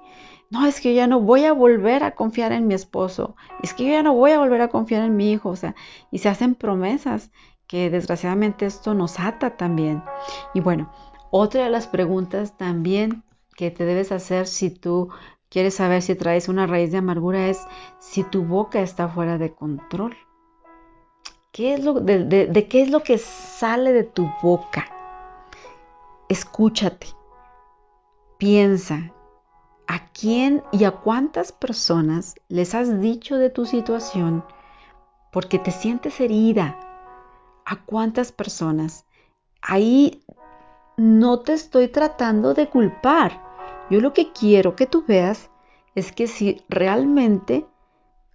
no, 0.51 0.67
es 0.67 0.81
que 0.81 0.93
yo 0.93 0.97
ya 0.97 1.07
no 1.07 1.21
voy 1.21 1.45
a 1.45 1.53
volver 1.53 2.03
a 2.03 2.11
confiar 2.11 2.51
en 2.51 2.67
mi 2.67 2.73
esposo, 2.73 3.37
es 3.63 3.73
que 3.73 3.85
yo 3.85 3.91
ya 3.91 4.03
no 4.03 4.13
voy 4.13 4.31
a 4.31 4.39
volver 4.39 4.59
a 4.59 4.67
confiar 4.67 5.01
en 5.01 5.15
mi 5.15 5.31
hijo, 5.31 5.49
o 5.49 5.55
sea, 5.55 5.75
y 6.11 6.19
se 6.19 6.27
hacen 6.27 6.55
promesas 6.55 7.31
que 7.67 7.89
desgraciadamente 7.89 8.65
esto 8.65 8.93
nos 8.93 9.17
ata 9.17 9.55
también. 9.55 10.03
Y 10.53 10.59
bueno, 10.59 10.91
otra 11.31 11.63
de 11.63 11.69
las 11.69 11.87
preguntas 11.87 12.57
también 12.57 13.23
que 13.55 13.71
te 13.71 13.85
debes 13.85 14.11
hacer 14.11 14.45
si 14.45 14.69
tú 14.69 15.07
quieres 15.47 15.75
saber 15.75 16.01
si 16.01 16.15
traes 16.15 16.49
una 16.49 16.67
raíz 16.67 16.91
de 16.91 16.97
amargura 16.97 17.47
es 17.47 17.65
si 17.99 18.23
tu 18.23 18.43
boca 18.43 18.81
está 18.81 19.07
fuera 19.07 19.37
de 19.37 19.53
control. 19.53 20.17
¿Qué 21.53 21.75
es 21.75 21.83
lo, 21.83 21.93
de, 21.93 22.25
de 22.25 22.67
qué 22.67 22.81
es 22.81 22.89
lo 22.89 23.03
que 23.03 23.17
sale 23.17 23.93
de 23.93 24.03
tu 24.03 24.29
boca? 24.41 24.85
Escúchate, 26.27 27.07
piensa, 28.37 29.13
¿A 29.91 30.07
quién 30.13 30.63
y 30.71 30.85
a 30.85 30.91
cuántas 30.91 31.51
personas 31.51 32.35
les 32.47 32.75
has 32.75 33.01
dicho 33.01 33.35
de 33.35 33.49
tu 33.49 33.65
situación 33.65 34.45
porque 35.33 35.59
te 35.59 35.71
sientes 35.71 36.21
herida? 36.21 36.79
¿A 37.65 37.83
cuántas 37.83 38.31
personas? 38.31 39.05
Ahí 39.61 40.23
no 40.95 41.41
te 41.41 41.51
estoy 41.51 41.89
tratando 41.89 42.53
de 42.53 42.69
culpar. 42.69 43.43
Yo 43.89 43.99
lo 43.99 44.13
que 44.13 44.31
quiero 44.31 44.77
que 44.77 44.87
tú 44.87 45.03
veas 45.05 45.49
es 45.93 46.13
que 46.13 46.27
si 46.27 46.63
realmente, 46.69 47.65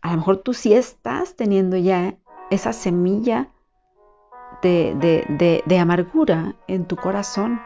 a 0.02 0.10
lo 0.10 0.18
mejor 0.18 0.42
tú 0.42 0.52
sí 0.52 0.74
estás 0.74 1.36
teniendo 1.36 1.78
ya 1.78 2.18
esa 2.50 2.74
semilla 2.74 3.48
de, 4.60 5.62
de 5.64 5.78
amargura 5.78 6.54
en 6.68 6.84
tu 6.84 6.96
corazón, 6.96 7.62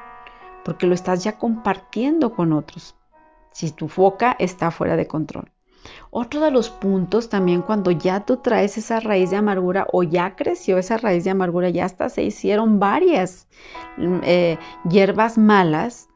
porque 0.65 0.87
lo 0.87 0.95
estás 0.95 1.25
ya 1.25 1.39
compartiendo 1.39 2.37
con 2.37 2.53
otros 2.53 2.95
si 3.53 3.71
tu 3.71 3.89
foca 3.89 4.37
está 4.39 4.71
fuera 4.71 4.97
de 4.97 5.07
control. 5.07 5.51
Otro 6.11 6.41
de 6.41 6.51
los 6.51 6.71
puntos 6.71 7.29
también 7.29 7.63
cuando 7.63 7.91
ya 7.91 8.27
tú 8.27 8.39
traes 8.39 8.77
esa 8.77 9.01
raíz 9.01 9.31
de 9.31 9.37
amargura 9.37 9.87
o 9.93 10.03
ya 10.03 10.37
creció 10.37 10.77
esa 10.79 10.99
raíz 10.99 11.25
de 11.25 11.31
amargura, 11.31 11.71
ya 11.71 11.85
hasta 11.85 12.09
se 12.09 12.23
hicieron 12.23 12.79
varias 12.79 13.49
mm, 13.97 14.19
eh, 14.25 14.59
hierbas 14.89 15.39
malas, 15.39 16.09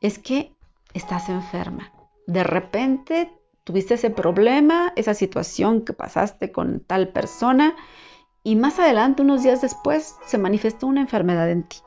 es 0.00 0.18
que 0.18 0.52
estás 0.94 1.28
enferma. 1.28 1.92
De 2.26 2.44
repente 2.44 3.30
tuviste 3.64 3.94
ese 3.94 4.10
problema, 4.10 4.92
esa 4.96 5.14
situación 5.14 5.82
que 5.82 5.92
pasaste 5.92 6.52
con 6.52 6.80
tal 6.80 7.08
persona 7.08 7.74
y 8.44 8.56
más 8.56 8.78
adelante, 8.78 9.22
unos 9.22 9.42
días 9.42 9.60
después, 9.60 10.16
se 10.26 10.36
manifestó 10.36 10.88
una 10.88 11.00
enfermedad 11.00 11.48
en 11.50 11.62
ti. 11.62 11.78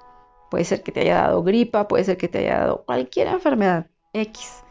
Puede 0.49 0.63
ser 0.63 0.83
que 0.83 0.91
te 0.91 1.01
haya 1.01 1.15
dado 1.15 1.43
gripa, 1.43 1.87
puede 1.87 2.05
ser 2.05 2.17
que 2.17 2.29
te 2.29 2.39
haya 2.39 2.59
dado 2.59 2.85
cualquier 2.85 3.27
enfermedad 3.27 3.87
X. 4.13 4.64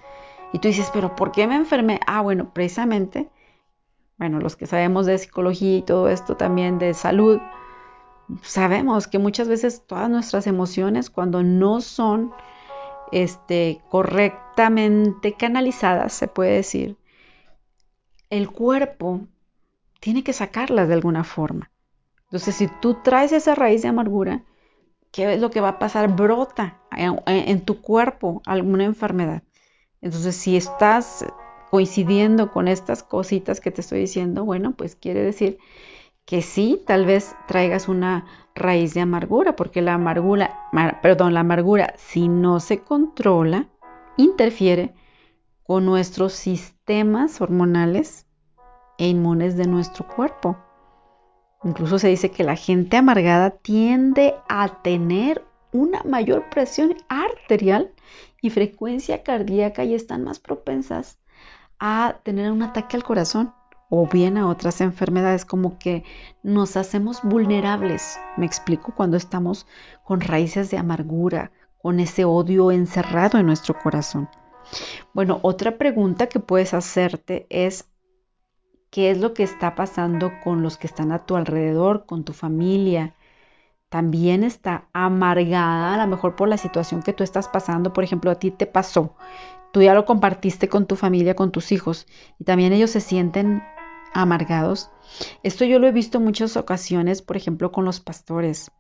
Y 0.55 0.61
tú 0.61 0.69
dices, 0.69 0.89
pero 0.93 1.17
¿por 1.17 1.33
qué 1.33 1.49
me 1.49 1.57
enfermé? 1.57 1.99
Ah, 2.07 2.21
bueno, 2.21 2.55
precisamente, 2.55 3.29
bueno, 4.19 4.39
los 4.39 4.55
que 4.55 4.69
sabemos 4.69 5.05
de 5.05 5.19
psicología 5.19 5.79
y 5.79 5.83
todo 5.83 6.09
esto 6.09 6.37
también 6.37 6.79
de 6.79 6.95
salud, 6.95 7.41
sabemos 8.41 9.09
que 9.09 9.19
muchas 9.19 9.49
veces 9.49 9.83
todas 9.85 10.09
nuestras 10.09 10.47
emociones 10.47 11.11
cuando 11.11 11.43
no 11.43 11.81
son 11.81 12.33
este, 13.11 13.83
correctamente 13.91 15.33
canalizadas, 15.33 16.13
se 16.13 16.29
puede 16.29 16.53
decir, 16.53 16.97
el 18.31 18.49
cuerpo 18.49 19.23
tiene 19.99 20.23
que 20.23 20.33
sacarlas 20.33 20.87
de 20.87 20.95
alguna 20.95 21.25
forma. 21.25 21.73
Entonces, 22.27 22.55
si 22.55 22.69
tú 22.81 22.95
traes 23.03 23.33
esa 23.33 23.57
raíz 23.57 23.83
de 23.83 23.89
amargura, 23.89 24.45
¿qué 25.11 25.35
es 25.35 25.41
lo 25.41 25.51
que 25.51 25.61
va 25.61 25.71
a 25.71 25.79
pasar? 25.81 26.15
Brota 26.15 26.79
en, 26.97 27.61
tu 27.63 27.81
cuerpo 27.81 28.41
alguna 28.47 28.85
enfermedad. 28.85 29.43
Entonces, 30.05 30.37
si 30.37 30.55
estás 30.55 31.25
coincidiendo 31.71 32.53
con 32.53 32.69
estas 32.69 33.03
cositas 33.03 33.59
que 33.63 33.71
te 33.71 33.81
estoy 33.81 34.01
diciendo, 34.01 34.45
bueno, 34.45 34.73
pues 34.73 34.97
quiere 34.97 35.23
decir 35.23 35.57
que 36.27 36.43
sí, 36.43 36.83
tal 36.87 37.07
vez 37.07 37.35
traigas 37.49 37.89
una 37.89 38.27
raíz 38.55 38.93
de 38.93 39.01
amargura, 39.01 39.57
porque 39.57 39.81
la 39.81 39.95
amargura, 39.95 40.69
perdón, 41.01 41.33
la 41.33 41.41
amargura, 41.41 41.95
si 41.97 42.29
no 42.29 42.61
se 42.61 42.81
controla, 42.81 43.71
interfiere 44.19 44.93
con 45.63 45.87
nuestros 45.87 46.35
sistemas 46.35 47.41
hormonales 47.41 48.27
e 48.99 49.09
inmunes 49.09 49.57
de 49.57 49.67
nuestro 49.67 50.07
cuerpo. 50.07 50.59
Incluso 51.65 51.99
se 51.99 52.09
dice 52.09 52.31
que 52.31 52.45
la 52.45 52.57
gente 52.57 52.99
amargada 52.99 53.53
tiende 53.53 54.35
a 54.51 54.83
tener 54.83 55.43
una 55.73 56.03
mayor 56.03 56.51
presión 56.51 56.95
arterial 57.09 57.91
y 58.45 58.51
frecuencia 58.51 59.23
cardíaca 59.23 59.85
y 59.85 59.95
están 59.95 60.23
más 60.23 60.39
propensas 60.39 61.19
a 61.79 62.21
tener 62.25 62.53
un 62.53 62.63
ataque 62.63 62.95
al 62.95 63.03
corazón 63.03 63.55
o 63.89 64.07
bien 64.07 64.37
a 64.37 64.49
otras 64.49 64.83
enfermedades, 64.83 65.47
como 65.47 65.79
que 65.79 66.05
nos 66.43 66.77
hacemos 66.77 67.23
vulnerables, 67.23 68.21
me 68.37 68.45
explico, 68.45 68.93
cuando 68.95 69.17
estamos 69.17 69.67
con 70.05 70.21
raíces 70.21 70.71
de 70.71 70.77
amargura, 70.77 71.53
con 71.81 72.01
ese 72.01 72.27
odio 72.27 72.71
encerrado 72.71 73.39
en 73.39 73.47
nuestro 73.47 73.79
corazón. 73.79 74.29
Bueno, 75.15 75.39
otra 75.41 75.79
pregunta 75.79 76.27
que 76.27 76.39
puedes 76.39 76.75
hacerte 76.75 77.47
es, 77.49 77.89
¿qué 78.91 79.11
es 79.11 79.19
lo 79.19 79.33
que 79.33 79.45
está 79.45 79.75
pasando 79.75 80.33
con 80.43 80.63
los 80.63 80.77
que 80.77 80.87
están 80.87 81.13
a 81.13 81.25
tu 81.25 81.37
alrededor, 81.37 82.05
con 82.05 82.25
tu 82.25 82.35
familia? 82.35 83.15
También 83.89 84.43
está 84.43 84.89
amargada, 84.93 85.95
a 85.95 85.97
lo 86.05 86.07
mejor 86.09 86.35
por 86.37 86.49
la 86.49 86.57
situación 86.57 87.03
que 87.03 87.13
tú 87.13 87.23
estás 87.23 87.49
pasando, 87.49 87.93
por 87.93 88.05
ejemplo, 88.05 88.31
a 88.31 88.39
ti 88.39 88.51
te 88.51 88.67
pasó, 88.67 89.15
tú 89.73 89.83
ya 89.83 89.95
lo 89.95 90.05
compartiste 90.05 90.69
con 90.69 90.87
tu 90.87 90.97
familia, 90.97 91.35
con 91.35 91.51
tus 91.53 91.73
hijos, 91.73 92.07
y 92.39 92.45
también 92.45 92.73
ellos 92.73 92.91
se 92.91 93.01
sienten 93.01 93.63
amargados. 94.15 94.91
Esto 95.43 95.65
yo 95.65 95.79
lo 95.79 95.87
he 95.87 95.93
visto 95.93 96.19
en 96.19 96.25
muchas 96.25 96.57
ocasiones, 96.57 97.23
por 97.23 97.37
ejemplo, 97.37 97.73
con 97.73 97.85
los 97.85 98.01
pastores. 98.01 98.71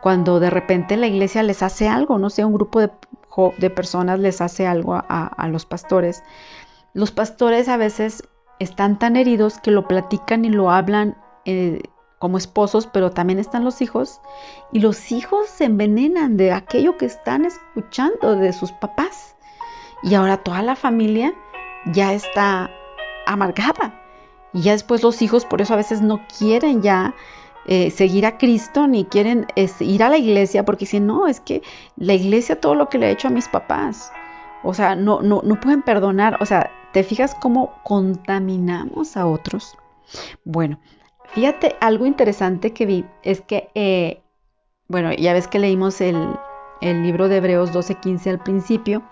Cuando 0.00 0.40
de 0.40 0.50
repente 0.50 0.96
la 0.96 1.06
iglesia 1.06 1.42
les 1.42 1.62
hace 1.62 1.88
algo, 1.88 2.18
no 2.18 2.30
sé, 2.30 2.44
un 2.44 2.54
grupo 2.54 2.80
de, 2.80 3.70
personas 3.70 4.18
les 4.18 4.40
hace 4.40 4.66
algo 4.66 4.94
a, 4.94 5.48
los 5.48 5.66
pastores. 5.66 6.22
Los 6.94 7.10
pastores 7.10 7.68
a 7.68 7.76
veces 7.76 8.22
están 8.58 8.98
tan 8.98 9.16
heridos 9.16 9.58
que 9.58 9.70
lo 9.70 9.86
platican 9.86 10.44
y 10.44 10.50
lo 10.50 10.70
hablan 10.70 11.16
eh, 11.44 11.80
como 12.22 12.38
esposos, 12.38 12.86
pero 12.86 13.10
también 13.10 13.40
están 13.40 13.64
los 13.64 13.82
hijos. 13.82 14.20
Y 14.70 14.78
los 14.78 15.10
hijos 15.10 15.48
se 15.48 15.64
envenenan 15.64 16.36
de 16.36 16.52
aquello 16.52 16.96
que 16.96 17.06
están 17.06 17.44
escuchando 17.44 18.36
de 18.36 18.52
sus 18.52 18.70
papás. 18.70 19.34
Y 20.04 20.14
ahora 20.14 20.36
toda 20.36 20.62
la 20.62 20.76
familia 20.76 21.34
ya 21.86 22.12
está 22.12 22.70
amargada. 23.26 24.00
Y 24.52 24.62
ya 24.62 24.70
después 24.70 25.02
los 25.02 25.20
hijos 25.20 25.44
por 25.44 25.62
eso 25.62 25.74
a 25.74 25.78
veces 25.78 26.00
no 26.00 26.24
quieren 26.38 26.80
ya 26.80 27.12
eh, 27.66 27.90
seguir 27.90 28.24
a 28.24 28.38
Cristo 28.38 28.86
ni 28.86 29.04
quieren 29.04 29.48
ir 29.80 30.02
a 30.04 30.08
la 30.08 30.16
iglesia 30.16 30.64
porque 30.64 30.84
dicen, 30.84 31.08
no, 31.08 31.26
es 31.26 31.40
que 31.40 31.60
la 31.96 32.14
iglesia 32.14 32.60
todo 32.60 32.76
lo 32.76 32.88
que 32.88 32.98
le 32.98 33.06
ha 33.06 33.10
hecho 33.10 33.26
a 33.26 33.32
mis 33.32 33.48
papás. 33.48 34.12
O 34.62 34.74
sea, 34.74 34.94
no, 34.94 35.22
no, 35.22 35.40
no 35.42 35.58
pueden 35.58 35.82
perdonar. 35.82 36.38
O 36.40 36.46
sea, 36.46 36.70
¿te 36.92 37.02
fijas 37.02 37.34
cómo 37.34 37.74
contaminamos 37.82 39.16
a 39.16 39.26
otros? 39.26 39.76
Bueno, 40.44 40.78
fíjate, 41.34 41.76
algo 41.80 42.06
interesante 42.06 42.72
que 42.72 42.86
vi 42.86 43.04
es 43.22 43.40
que, 43.40 43.70
eh, 43.74 44.22
bueno, 44.88 45.12
ya 45.12 45.32
ves 45.32 45.48
que 45.48 45.58
leímos 45.58 46.00
el, 46.00 46.16
el 46.80 47.02
libro 47.02 47.28
de 47.28 47.38
Hebreos 47.38 47.72
12:15 47.72 48.30
al 48.30 48.42
principio, 48.42 49.02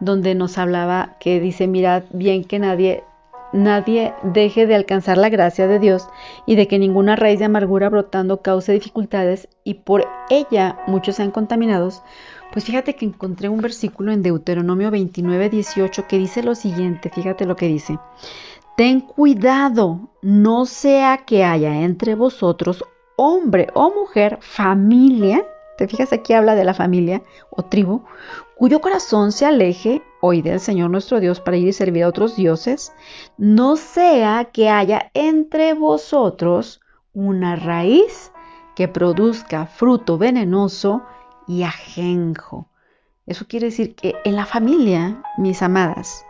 donde 0.00 0.34
nos 0.34 0.58
hablaba 0.58 1.16
que 1.20 1.40
dice, 1.40 1.66
mirad 1.66 2.04
bien 2.12 2.44
que 2.44 2.58
nadie 2.58 3.04
nadie 3.52 4.14
deje 4.22 4.66
de 4.66 4.74
alcanzar 4.74 5.18
la 5.18 5.28
gracia 5.28 5.66
de 5.66 5.78
Dios 5.78 6.08
y 6.46 6.56
de 6.56 6.66
que 6.66 6.78
ninguna 6.78 7.16
raíz 7.16 7.38
de 7.38 7.44
amargura 7.44 7.88
brotando 7.88 8.40
cause 8.40 8.72
dificultades 8.72 9.48
y 9.62 9.74
por 9.74 10.06
ella 10.30 10.78
muchos 10.86 11.16
sean 11.16 11.30
contaminados, 11.30 12.02
pues 12.52 12.64
fíjate 12.64 12.96
que 12.96 13.06
encontré 13.06 13.48
un 13.48 13.60
versículo 13.60 14.12
en 14.12 14.22
Deuteronomio 14.22 14.90
29, 14.90 15.48
18 15.50 16.06
que 16.08 16.18
dice 16.18 16.42
lo 16.42 16.54
siguiente, 16.54 17.10
fíjate 17.10 17.46
lo 17.46 17.56
que 17.56 17.66
dice. 17.66 17.98
Ten 18.82 19.00
cuidado, 19.00 20.10
no 20.22 20.66
sea 20.66 21.18
que 21.18 21.44
haya 21.44 21.82
entre 21.82 22.16
vosotros 22.16 22.82
hombre 23.14 23.68
o 23.74 23.94
mujer, 23.94 24.40
familia, 24.40 25.46
te 25.78 25.86
fijas 25.86 26.12
aquí 26.12 26.32
habla 26.32 26.56
de 26.56 26.64
la 26.64 26.74
familia 26.74 27.22
o 27.50 27.62
tribu, 27.62 28.02
cuyo 28.56 28.80
corazón 28.80 29.30
se 29.30 29.46
aleje 29.46 30.02
hoy 30.20 30.42
del 30.42 30.58
Señor 30.58 30.90
nuestro 30.90 31.20
Dios 31.20 31.38
para 31.38 31.58
ir 31.58 31.68
y 31.68 31.72
servir 31.72 32.02
a 32.02 32.08
otros 32.08 32.34
dioses, 32.34 32.92
no 33.38 33.76
sea 33.76 34.46
que 34.46 34.68
haya 34.68 35.12
entre 35.14 35.74
vosotros 35.74 36.80
una 37.14 37.54
raíz 37.54 38.32
que 38.74 38.88
produzca 38.88 39.66
fruto 39.66 40.18
venenoso 40.18 41.04
y 41.46 41.62
ajenjo. 41.62 42.66
Eso 43.26 43.46
quiere 43.46 43.66
decir 43.66 43.94
que 43.94 44.16
en 44.24 44.34
la 44.34 44.44
familia, 44.44 45.22
mis 45.38 45.62
amadas, 45.62 46.24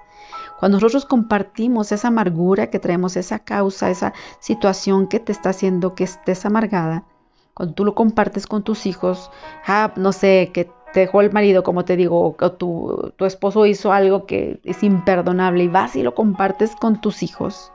cuando 0.62 0.76
nosotros 0.76 1.06
compartimos 1.06 1.90
esa 1.90 2.06
amargura 2.06 2.68
que 2.68 2.78
traemos, 2.78 3.16
esa 3.16 3.40
causa, 3.40 3.90
esa 3.90 4.12
situación 4.38 5.08
que 5.08 5.18
te 5.18 5.32
está 5.32 5.50
haciendo 5.50 5.96
que 5.96 6.04
estés 6.04 6.46
amargada, 6.46 7.04
cuando 7.52 7.74
tú 7.74 7.84
lo 7.84 7.96
compartes 7.96 8.46
con 8.46 8.62
tus 8.62 8.86
hijos, 8.86 9.32
ah, 9.66 9.92
no 9.96 10.12
sé, 10.12 10.52
que 10.54 10.70
te 10.92 11.00
dejó 11.00 11.20
el 11.20 11.32
marido, 11.32 11.64
como 11.64 11.84
te 11.84 11.96
digo, 11.96 12.36
o 12.38 12.52
tu, 12.52 13.12
esposo 13.26 13.66
hizo 13.66 13.92
algo 13.92 14.24
que 14.24 14.60
es 14.62 14.84
imperdonable 14.84 15.64
y 15.64 15.68
vas 15.68 15.96
y 15.96 16.04
lo 16.04 16.14
compartes 16.14 16.76
con 16.76 17.00
tus 17.00 17.24
hijos. 17.24 17.72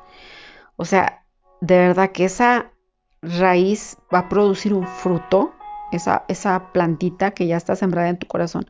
O 0.77 0.85
sea, 0.85 1.25
de 1.59 1.77
verdad 1.77 2.13
que 2.13 2.23
esa 2.23 2.71
raíz 3.21 3.97
va 4.15 4.19
a 4.19 4.29
producir 4.29 4.73
un 4.73 4.87
fruto, 4.87 5.51
esa 5.91 6.71
plantita 6.71 7.31
que 7.31 7.47
ya 7.47 7.57
está 7.57 7.75
sembrada 7.75 8.07
en 8.07 8.17
tu 8.17 8.27
corazón. 8.27 8.65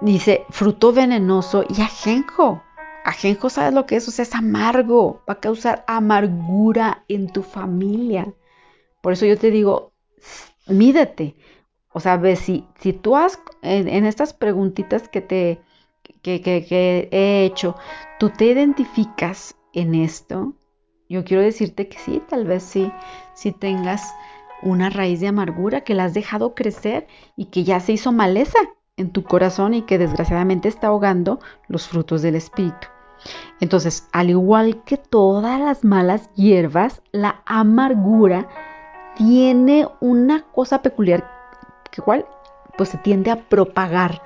Dice, 0.00 0.46
fruto 0.48 0.92
venenoso 0.92 1.64
y 1.68 1.82
ajenjo. 1.82 2.62
Ajenjo, 3.06 3.50
¿sabes 3.50 3.72
lo 3.72 3.86
que 3.86 3.94
es? 3.94 4.08
O 4.08 4.10
sea, 4.10 4.24
es 4.24 4.34
amargo, 4.34 5.22
va 5.28 5.34
a 5.34 5.40
causar 5.40 5.84
amargura 5.86 7.04
en 7.06 7.28
tu 7.28 7.44
familia. 7.44 8.34
Por 9.00 9.12
eso 9.12 9.26
yo 9.26 9.38
te 9.38 9.52
digo, 9.52 9.92
mídete. 10.66 11.36
O 11.92 12.00
sea, 12.00 12.16
ve, 12.16 12.34
si, 12.34 12.66
si 12.80 12.92
tú 12.92 13.14
has, 13.14 13.38
en, 13.62 14.04
estas 14.04 14.34
preguntitas 14.34 15.08
que 15.08 15.20
te 15.20 15.60
que, 16.20 17.08
he 17.12 17.44
hecho, 17.44 17.76
tú 18.18 18.30
te 18.30 18.46
identificas 18.46 19.54
en 19.72 19.94
esto, 19.94 20.54
yo 21.08 21.24
quiero 21.24 21.44
decirte 21.44 21.88
que 21.88 21.98
sí, 21.98 22.20
tal 22.28 22.44
vez 22.44 22.64
sí, 22.64 22.90
si 23.34 23.52
tengas 23.52 24.16
una 24.62 24.90
raíz 24.90 25.20
de 25.20 25.28
amargura 25.28 25.82
que 25.82 25.94
la 25.94 26.06
has 26.06 26.14
dejado 26.14 26.56
crecer 26.56 27.06
y 27.36 27.46
que 27.46 27.62
ya 27.62 27.78
se 27.78 27.92
hizo 27.92 28.10
maleza 28.10 28.58
en 28.96 29.12
tu 29.12 29.22
corazón 29.22 29.74
y 29.74 29.82
que 29.82 29.96
desgraciadamente 29.96 30.66
está 30.66 30.88
ahogando 30.88 31.38
los 31.68 31.86
frutos 31.86 32.20
del 32.22 32.34
Espíritu. 32.34 32.88
Entonces, 33.60 34.08
al 34.12 34.30
igual 34.30 34.82
que 34.84 34.96
todas 34.96 35.60
las 35.60 35.84
malas 35.84 36.30
hierbas, 36.34 37.02
la 37.12 37.42
amargura 37.46 38.48
tiene 39.16 39.88
una 40.00 40.42
cosa 40.52 40.82
peculiar 40.82 41.36
igual 41.98 42.26
pues 42.76 42.90
se 42.90 42.98
tiende 42.98 43.30
a 43.30 43.48
propagar. 43.48 44.22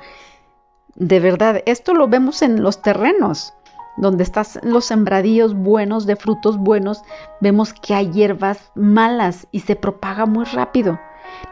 De 0.96 1.20
verdad, 1.20 1.62
esto 1.66 1.94
lo 1.94 2.08
vemos 2.08 2.42
en 2.42 2.62
los 2.62 2.82
terrenos, 2.82 3.54
donde 3.96 4.24
están 4.24 4.44
los 4.62 4.86
sembradíos 4.86 5.54
buenos 5.54 6.06
de 6.06 6.16
frutos 6.16 6.58
buenos, 6.58 7.02
vemos 7.40 7.72
que 7.72 7.94
hay 7.94 8.10
hierbas 8.10 8.72
malas 8.74 9.46
y 9.52 9.60
se 9.60 9.76
propaga 9.76 10.26
muy 10.26 10.44
rápido. 10.44 10.98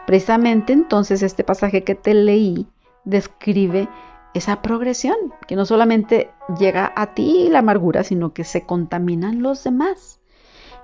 Precisamente 0.05 0.73
entonces 0.73 1.21
este 1.21 1.43
pasaje 1.43 1.83
que 1.83 1.95
te 1.95 2.13
leí 2.13 2.67
describe 3.05 3.87
esa 4.33 4.61
progresión, 4.61 5.15
que 5.47 5.55
no 5.55 5.65
solamente 5.65 6.31
llega 6.59 6.91
a 6.95 7.13
ti 7.13 7.47
la 7.49 7.59
amargura, 7.59 8.03
sino 8.03 8.33
que 8.33 8.43
se 8.43 8.65
contaminan 8.65 9.41
los 9.41 9.63
demás. 9.63 10.19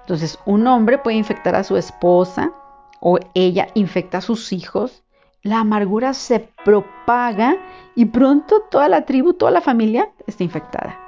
Entonces, 0.01 0.39
un 0.45 0.67
hombre 0.67 0.97
puede 0.97 1.17
infectar 1.17 1.55
a 1.55 1.63
su 1.63 1.77
esposa 1.77 2.51
o 2.99 3.19
ella 3.33 3.67
infecta 3.73 4.19
a 4.19 4.21
sus 4.21 4.51
hijos 4.53 5.05
la 5.45 5.59
amargura 5.59 6.15
se 6.15 6.39
propaga 6.39 7.55
y 7.93 8.05
pronto 8.05 8.61
toda 8.71 8.89
la 8.89 9.05
tribu, 9.05 9.33
toda 9.33 9.51
la 9.51 9.61
familia 9.61 10.11
está 10.25 10.43
infectada. 10.43 10.99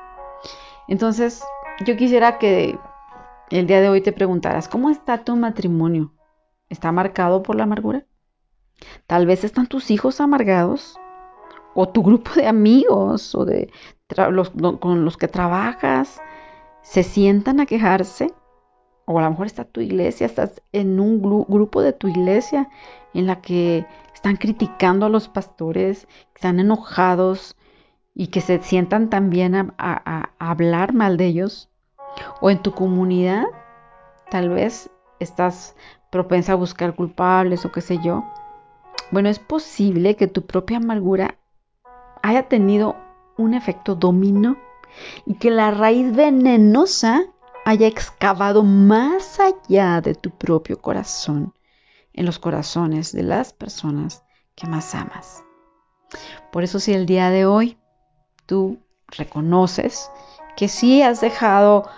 Entonces, 0.88 1.44
yo 1.84 1.98
quisiera 1.98 2.38
que 2.38 2.78
el 3.50 3.66
día 3.66 3.82
de 3.82 3.90
hoy 3.90 4.02
te 4.02 4.12
preguntaras, 4.12 4.68
¿cómo 4.68 4.92
está 4.92 5.24
tu 5.24 5.36
matrimonio? 5.36 6.14
¿Está 6.70 6.92
marcado 6.92 7.42
por 7.42 7.56
la 7.56 7.64
amargura? 7.64 8.06
Tal 9.08 9.26
vez 9.26 9.44
están 9.44 9.66
tus 9.66 9.90
hijos 9.90 10.22
amargados 10.22 11.00
o 11.80 11.88
tu 11.88 12.02
grupo 12.02 12.32
de 12.34 12.48
amigos 12.48 13.36
o 13.36 13.46
de 13.46 13.70
con 14.80 15.06
los 15.06 15.16
que 15.16 15.28
trabajas 15.28 16.20
se 16.82 17.04
sientan 17.04 17.60
a 17.60 17.68
quejarse. 17.68 18.34
O 19.06 19.20
a 19.20 19.22
lo 19.22 19.30
mejor 19.30 19.46
está 19.46 19.64
tu 19.64 19.80
iglesia, 19.80 20.26
estás 20.26 20.64
en 20.72 21.00
un 21.00 21.22
grupo 21.22 21.84
de 21.84 21.94
tu 21.94 22.08
iglesia 22.08 22.68
en 23.14 23.28
la 23.28 23.42
que 23.42 23.86
están 24.12 24.38
criticando 24.38 25.06
a 25.06 25.10
los 25.10 25.28
pastores, 25.28 26.08
están 26.36 26.60
enojados 26.60 27.56
y 28.16 28.28
que 28.28 28.42
se 28.42 28.60
sientan 28.64 29.12
también 29.12 29.54
a, 29.54 29.76
a 29.78 30.32
hablar 30.40 30.94
mal 30.94 31.16
de 31.16 31.28
ellos. 31.28 31.70
O 32.42 32.50
en 32.50 32.60
tu 32.64 32.72
comunidad, 32.72 33.46
tal 34.32 34.50
vez 34.50 34.90
estás 35.20 35.76
propensa 36.10 36.54
a 36.54 36.56
buscar 36.56 36.96
culpables 36.96 37.66
o 37.66 37.72
qué 37.72 37.82
sé 37.82 38.00
yo. 38.04 38.26
Bueno, 39.12 39.30
es 39.30 39.38
posible 39.38 40.16
que 40.16 40.28
tu 40.28 40.42
propia 40.48 40.78
amargura 40.78 41.38
haya 42.28 42.50
tenido 42.50 42.98
un 43.38 43.54
efecto 43.54 43.96
dominó 43.96 44.58
y 45.26 45.36
que 45.36 45.50
la 45.50 45.72
raíz 45.72 46.14
venenosa 46.14 47.24
haya 47.64 47.88
excavado 47.88 48.64
más 48.64 49.40
allá 49.40 50.02
de 50.02 50.14
tu 50.14 50.32
propio 50.32 50.82
corazón, 50.82 51.54
en 52.12 52.26
los 52.26 52.38
corazones 52.38 53.14
de 53.14 53.24
las 53.24 53.54
personas 53.54 54.26
que 54.56 54.68
más 54.68 54.94
amas. 54.94 55.46
Por 56.52 56.66
eso 56.66 56.82
si 56.82 56.94
el 56.94 57.06
día 57.06 57.30
de 57.30 57.46
hoy 57.46 57.78
tú 58.46 58.80
reconoces 59.08 60.12
que 60.58 60.68
sí 60.68 61.02
has 61.02 61.22
dejado 61.22 61.90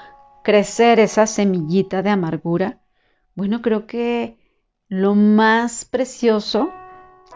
crecer 0.43 0.99
esa 0.99 1.25
semillita 1.25 2.03
de 2.03 2.11
amargura, 2.11 2.83
bueno, 3.33 3.63
creo 3.63 3.87
que 3.87 4.37
lo 4.89 5.15
más 5.15 5.85
precioso 5.85 6.69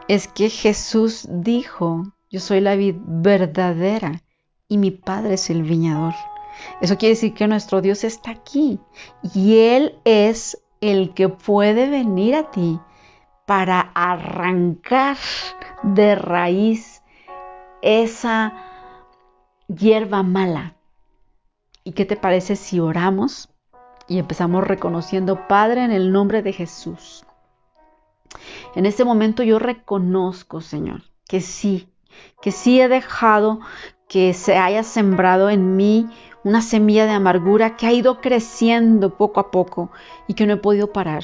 es 0.07 0.27
que 0.27 0.51
Jesús 0.51 1.27
dijo, 1.27 2.12
yo 2.33 2.39
soy 2.39 2.61
la 2.61 2.75
vid 2.75 2.95
verdadera 2.97 4.23
y 4.67 4.79
mi 4.79 4.89
Padre 4.89 5.35
es 5.35 5.51
el 5.51 5.61
viñador. 5.61 6.15
Eso 6.81 6.97
quiere 6.97 7.13
decir 7.13 7.35
que 7.35 7.47
nuestro 7.47 7.79
Dios 7.79 8.03
está 8.03 8.31
aquí 8.31 8.79
y 9.35 9.59
Él 9.59 9.99
es 10.03 10.59
el 10.81 11.13
que 11.13 11.29
puede 11.29 11.87
venir 11.87 12.33
a 12.33 12.49
ti 12.49 12.79
para 13.45 13.91
arrancar 13.93 15.17
de 15.83 16.15
raíz 16.15 17.03
esa 17.83 18.51
hierba 19.67 20.23
mala. 20.23 20.75
¿Y 21.83 21.91
qué 21.91 22.03
te 22.05 22.15
parece 22.15 22.55
si 22.55 22.79
oramos 22.79 23.53
y 24.07 24.17
empezamos 24.17 24.65
reconociendo, 24.67 25.47
Padre, 25.47 25.83
en 25.83 25.91
el 25.91 26.11
nombre 26.11 26.41
de 26.41 26.53
Jesús. 26.53 27.27
En 28.73 28.87
este 28.87 29.05
momento 29.05 29.43
yo 29.43 29.59
reconozco, 29.59 30.61
Señor, 30.61 31.03
que 31.27 31.39
sí, 31.39 31.92
que 32.41 32.51
sí 32.51 32.79
he 32.81 32.87
dejado 32.87 33.59
que 34.07 34.33
se 34.33 34.57
haya 34.57 34.83
sembrado 34.83 35.49
en 35.49 35.75
mí 35.75 36.09
una 36.43 36.61
semilla 36.61 37.05
de 37.05 37.11
amargura 37.11 37.75
que 37.77 37.87
ha 37.87 37.93
ido 37.93 38.19
creciendo 38.19 39.17
poco 39.17 39.39
a 39.39 39.51
poco 39.51 39.91
y 40.27 40.33
que 40.33 40.45
no 40.45 40.53
he 40.53 40.57
podido 40.57 40.91
parar. 40.91 41.23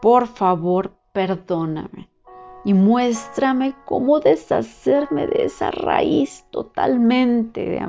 Por 0.00 0.26
favor, 0.26 0.92
perdóname 1.12 2.08
y 2.64 2.74
muéstrame 2.74 3.74
cómo 3.84 4.20
deshacerme 4.20 5.26
de 5.26 5.44
esa 5.44 5.70
raíz 5.70 6.44
totalmente. 6.50 7.80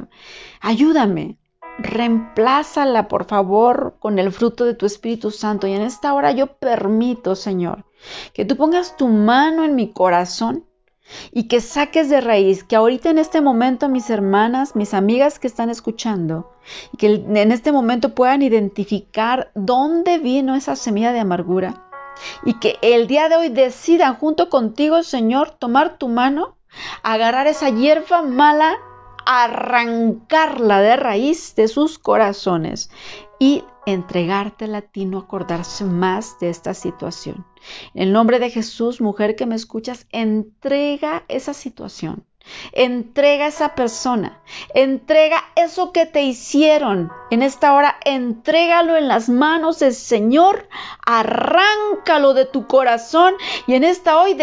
Ayúdame 0.62 1.38
Reemplázala, 1.80 3.08
por 3.08 3.26
favor, 3.26 3.96
con 4.00 4.20
el 4.20 4.32
fruto 4.32 4.64
de 4.66 4.76
tu 4.76 4.86
Espíritu 4.86 5.32
Santo. 5.32 5.66
Y 5.68 5.74
en 5.74 5.82
esta 5.82 6.14
hora 6.14 6.32
yo 6.32 6.58
permito, 6.58 7.36
Señor, 7.36 7.86
que 8.34 8.46
tú 8.46 8.56
pongas 8.56 8.96
tu 8.96 9.08
mano 9.08 9.64
en 9.64 9.76
mi 9.76 9.92
corazón 9.92 10.66
y 11.32 11.48
que 11.48 11.62
saques 11.62 12.10
de 12.10 12.22
raíz, 12.22 12.64
que 12.64 12.76
ahorita 12.76 13.10
en 13.10 13.18
este 13.18 13.42
momento 13.42 13.90
mis 13.90 14.10
hermanas, 14.10 14.76
mis 14.76 14.94
amigas 14.94 15.40
que 15.40 15.48
están 15.48 15.70
escuchando, 15.70 16.52
que 16.98 17.08
en 17.08 17.52
este 17.52 17.72
momento 17.72 18.16
puedan 18.16 18.42
identificar 18.42 19.52
dónde 19.56 20.20
vino 20.20 20.56
esa 20.56 20.76
semilla 20.76 21.12
de 21.12 21.20
amargura 21.20 21.90
y 22.46 22.60
que 22.60 22.78
el 22.82 23.08
día 23.08 23.30
de 23.30 23.36
hoy 23.36 23.50
decidan 23.50 24.16
junto 24.16 24.50
contigo, 24.50 25.04
Señor, 25.04 25.52
tomar 25.52 25.98
tu 25.98 26.08
mano, 26.08 26.58
agarrar 27.04 27.48
esa 27.48 27.70
hierba 27.70 28.22
mala 28.22 28.78
arrancarla 29.26 30.82
de 30.82 30.96
raíz 30.96 31.56
de 31.56 31.68
sus 31.68 32.00
corazones 32.00 32.90
y 33.40 33.64
entregártela 33.86 34.80
a 34.80 34.82
ti, 34.82 35.06
no 35.06 35.20
acordarse 35.20 35.86
más 35.86 36.40
de 36.40 36.50
esta 36.50 36.74
situación. 36.74 37.46
En 37.94 38.04
el 38.04 38.14
nombre 38.14 38.40
de 38.40 38.50
Jesús, 38.50 39.02
mujer 39.02 39.36
que 39.36 39.46
me 39.46 39.56
escuchas, 39.56 40.08
entrega 40.12 41.24
esa 41.28 41.54
situación. 41.54 42.26
Entrega 42.74 43.48
esa 43.48 43.74
persona, 43.74 44.42
entrega 44.74 45.42
eso 45.56 45.94
que 45.94 46.06
te 46.06 46.24
hicieron. 46.24 47.10
En 47.32 47.42
esta 47.42 47.74
hora, 47.74 47.96
entrégalo 48.04 48.98
en 48.98 49.08
las 49.08 49.30
manos 49.30 49.80
del 49.80 49.94
Señor, 49.94 50.68
arráncalo 51.06 52.34
de 52.34 52.46
tu 52.46 52.68
corazón 52.68 53.36
y 53.66 53.76
en 53.76 53.86
esta 53.86 54.20
hoy, 54.20 54.36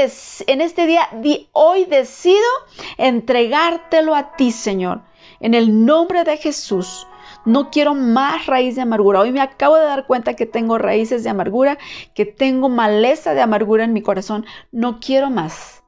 en 0.46 0.60
este 0.62 0.86
día, 0.86 1.08
hoy 1.52 1.84
decido 1.84 2.48
entregártelo 2.96 4.14
a 4.14 4.34
ti, 4.34 4.50
Señor. 4.50 5.02
En 5.40 5.52
el 5.52 5.84
nombre 5.84 6.24
de 6.24 6.38
Jesús. 6.38 7.06
No 7.44 7.70
quiero 7.70 7.94
más 7.94 8.46
raíz 8.46 8.76
de 8.76 8.82
amargura. 8.82 9.20
Hoy 9.20 9.32
me 9.32 9.40
acabo 9.40 9.76
de 9.76 9.84
dar 9.84 10.06
cuenta 10.06 10.34
que 10.34 10.46
tengo 10.46 10.78
raíces 10.78 11.24
de 11.24 11.30
amargura, 11.30 11.78
que 12.14 12.26
tengo 12.26 12.68
maleza 12.68 13.34
de 13.34 13.40
amargura 13.40 13.84
en 13.84 13.92
mi 13.92 14.02
corazón. 14.02 14.44
No 14.72 15.00
quiero 15.00 15.30
más. 15.30 15.82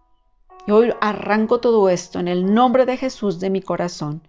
Y 0.67 0.71
hoy 0.71 0.93
arranco 1.01 1.61
todo 1.61 1.89
esto 1.89 2.21
en 2.21 2.29
el 2.29 2.55
nombre 2.55 2.87
de 2.87 2.97
Jesús 2.97 3.41
de 3.41 3.51
mi 3.51 3.61
corazón. 3.61 4.23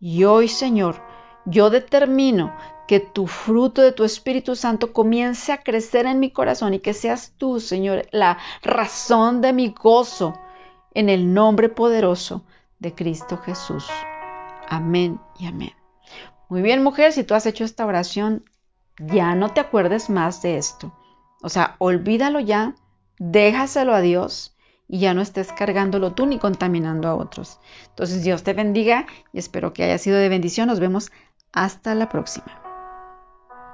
Y 0.00 0.24
hoy, 0.24 0.48
Señor, 0.48 0.96
yo 1.44 1.70
determino 1.70 2.52
que 2.86 3.00
tu 3.00 3.26
fruto 3.26 3.82
de 3.82 3.92
tu 3.92 4.04
Espíritu 4.04 4.56
Santo 4.56 4.92
comience 4.92 5.52
a 5.52 5.62
crecer 5.62 6.06
en 6.06 6.20
mi 6.20 6.30
corazón 6.30 6.74
y 6.74 6.80
que 6.80 6.92
seas 6.92 7.34
tú, 7.36 7.60
Señor, 7.60 8.06
la 8.12 8.38
razón 8.62 9.40
de 9.40 9.52
mi 9.52 9.70
gozo 9.70 10.34
en 10.94 11.08
el 11.08 11.32
nombre 11.34 11.68
poderoso 11.68 12.44
de 12.78 12.94
Cristo 12.94 13.38
Jesús. 13.38 13.86
Amén 14.68 15.20
y 15.38 15.46
amén. 15.46 15.85
Muy 16.48 16.62
bien, 16.62 16.82
mujer, 16.82 17.12
si 17.12 17.24
tú 17.24 17.34
has 17.34 17.46
hecho 17.46 17.64
esta 17.64 17.86
oración, 17.86 18.44
ya 18.98 19.34
no 19.34 19.52
te 19.52 19.60
acuerdes 19.60 20.08
más 20.10 20.42
de 20.42 20.58
esto. 20.58 20.92
O 21.42 21.48
sea, 21.48 21.76
olvídalo 21.78 22.40
ya, 22.40 22.74
déjaselo 23.18 23.94
a 23.94 24.00
Dios 24.00 24.56
y 24.88 25.00
ya 25.00 25.14
no 25.14 25.22
estés 25.22 25.52
cargándolo 25.52 26.12
tú 26.12 26.26
ni 26.26 26.38
contaminando 26.38 27.08
a 27.08 27.14
otros. 27.14 27.58
Entonces 27.88 28.22
Dios 28.22 28.42
te 28.42 28.52
bendiga 28.52 29.06
y 29.32 29.38
espero 29.38 29.72
que 29.72 29.84
haya 29.84 29.98
sido 29.98 30.18
de 30.18 30.28
bendición. 30.28 30.68
Nos 30.68 30.80
vemos 30.80 31.10
hasta 31.52 31.94
la 31.94 32.08
próxima. 32.08 32.65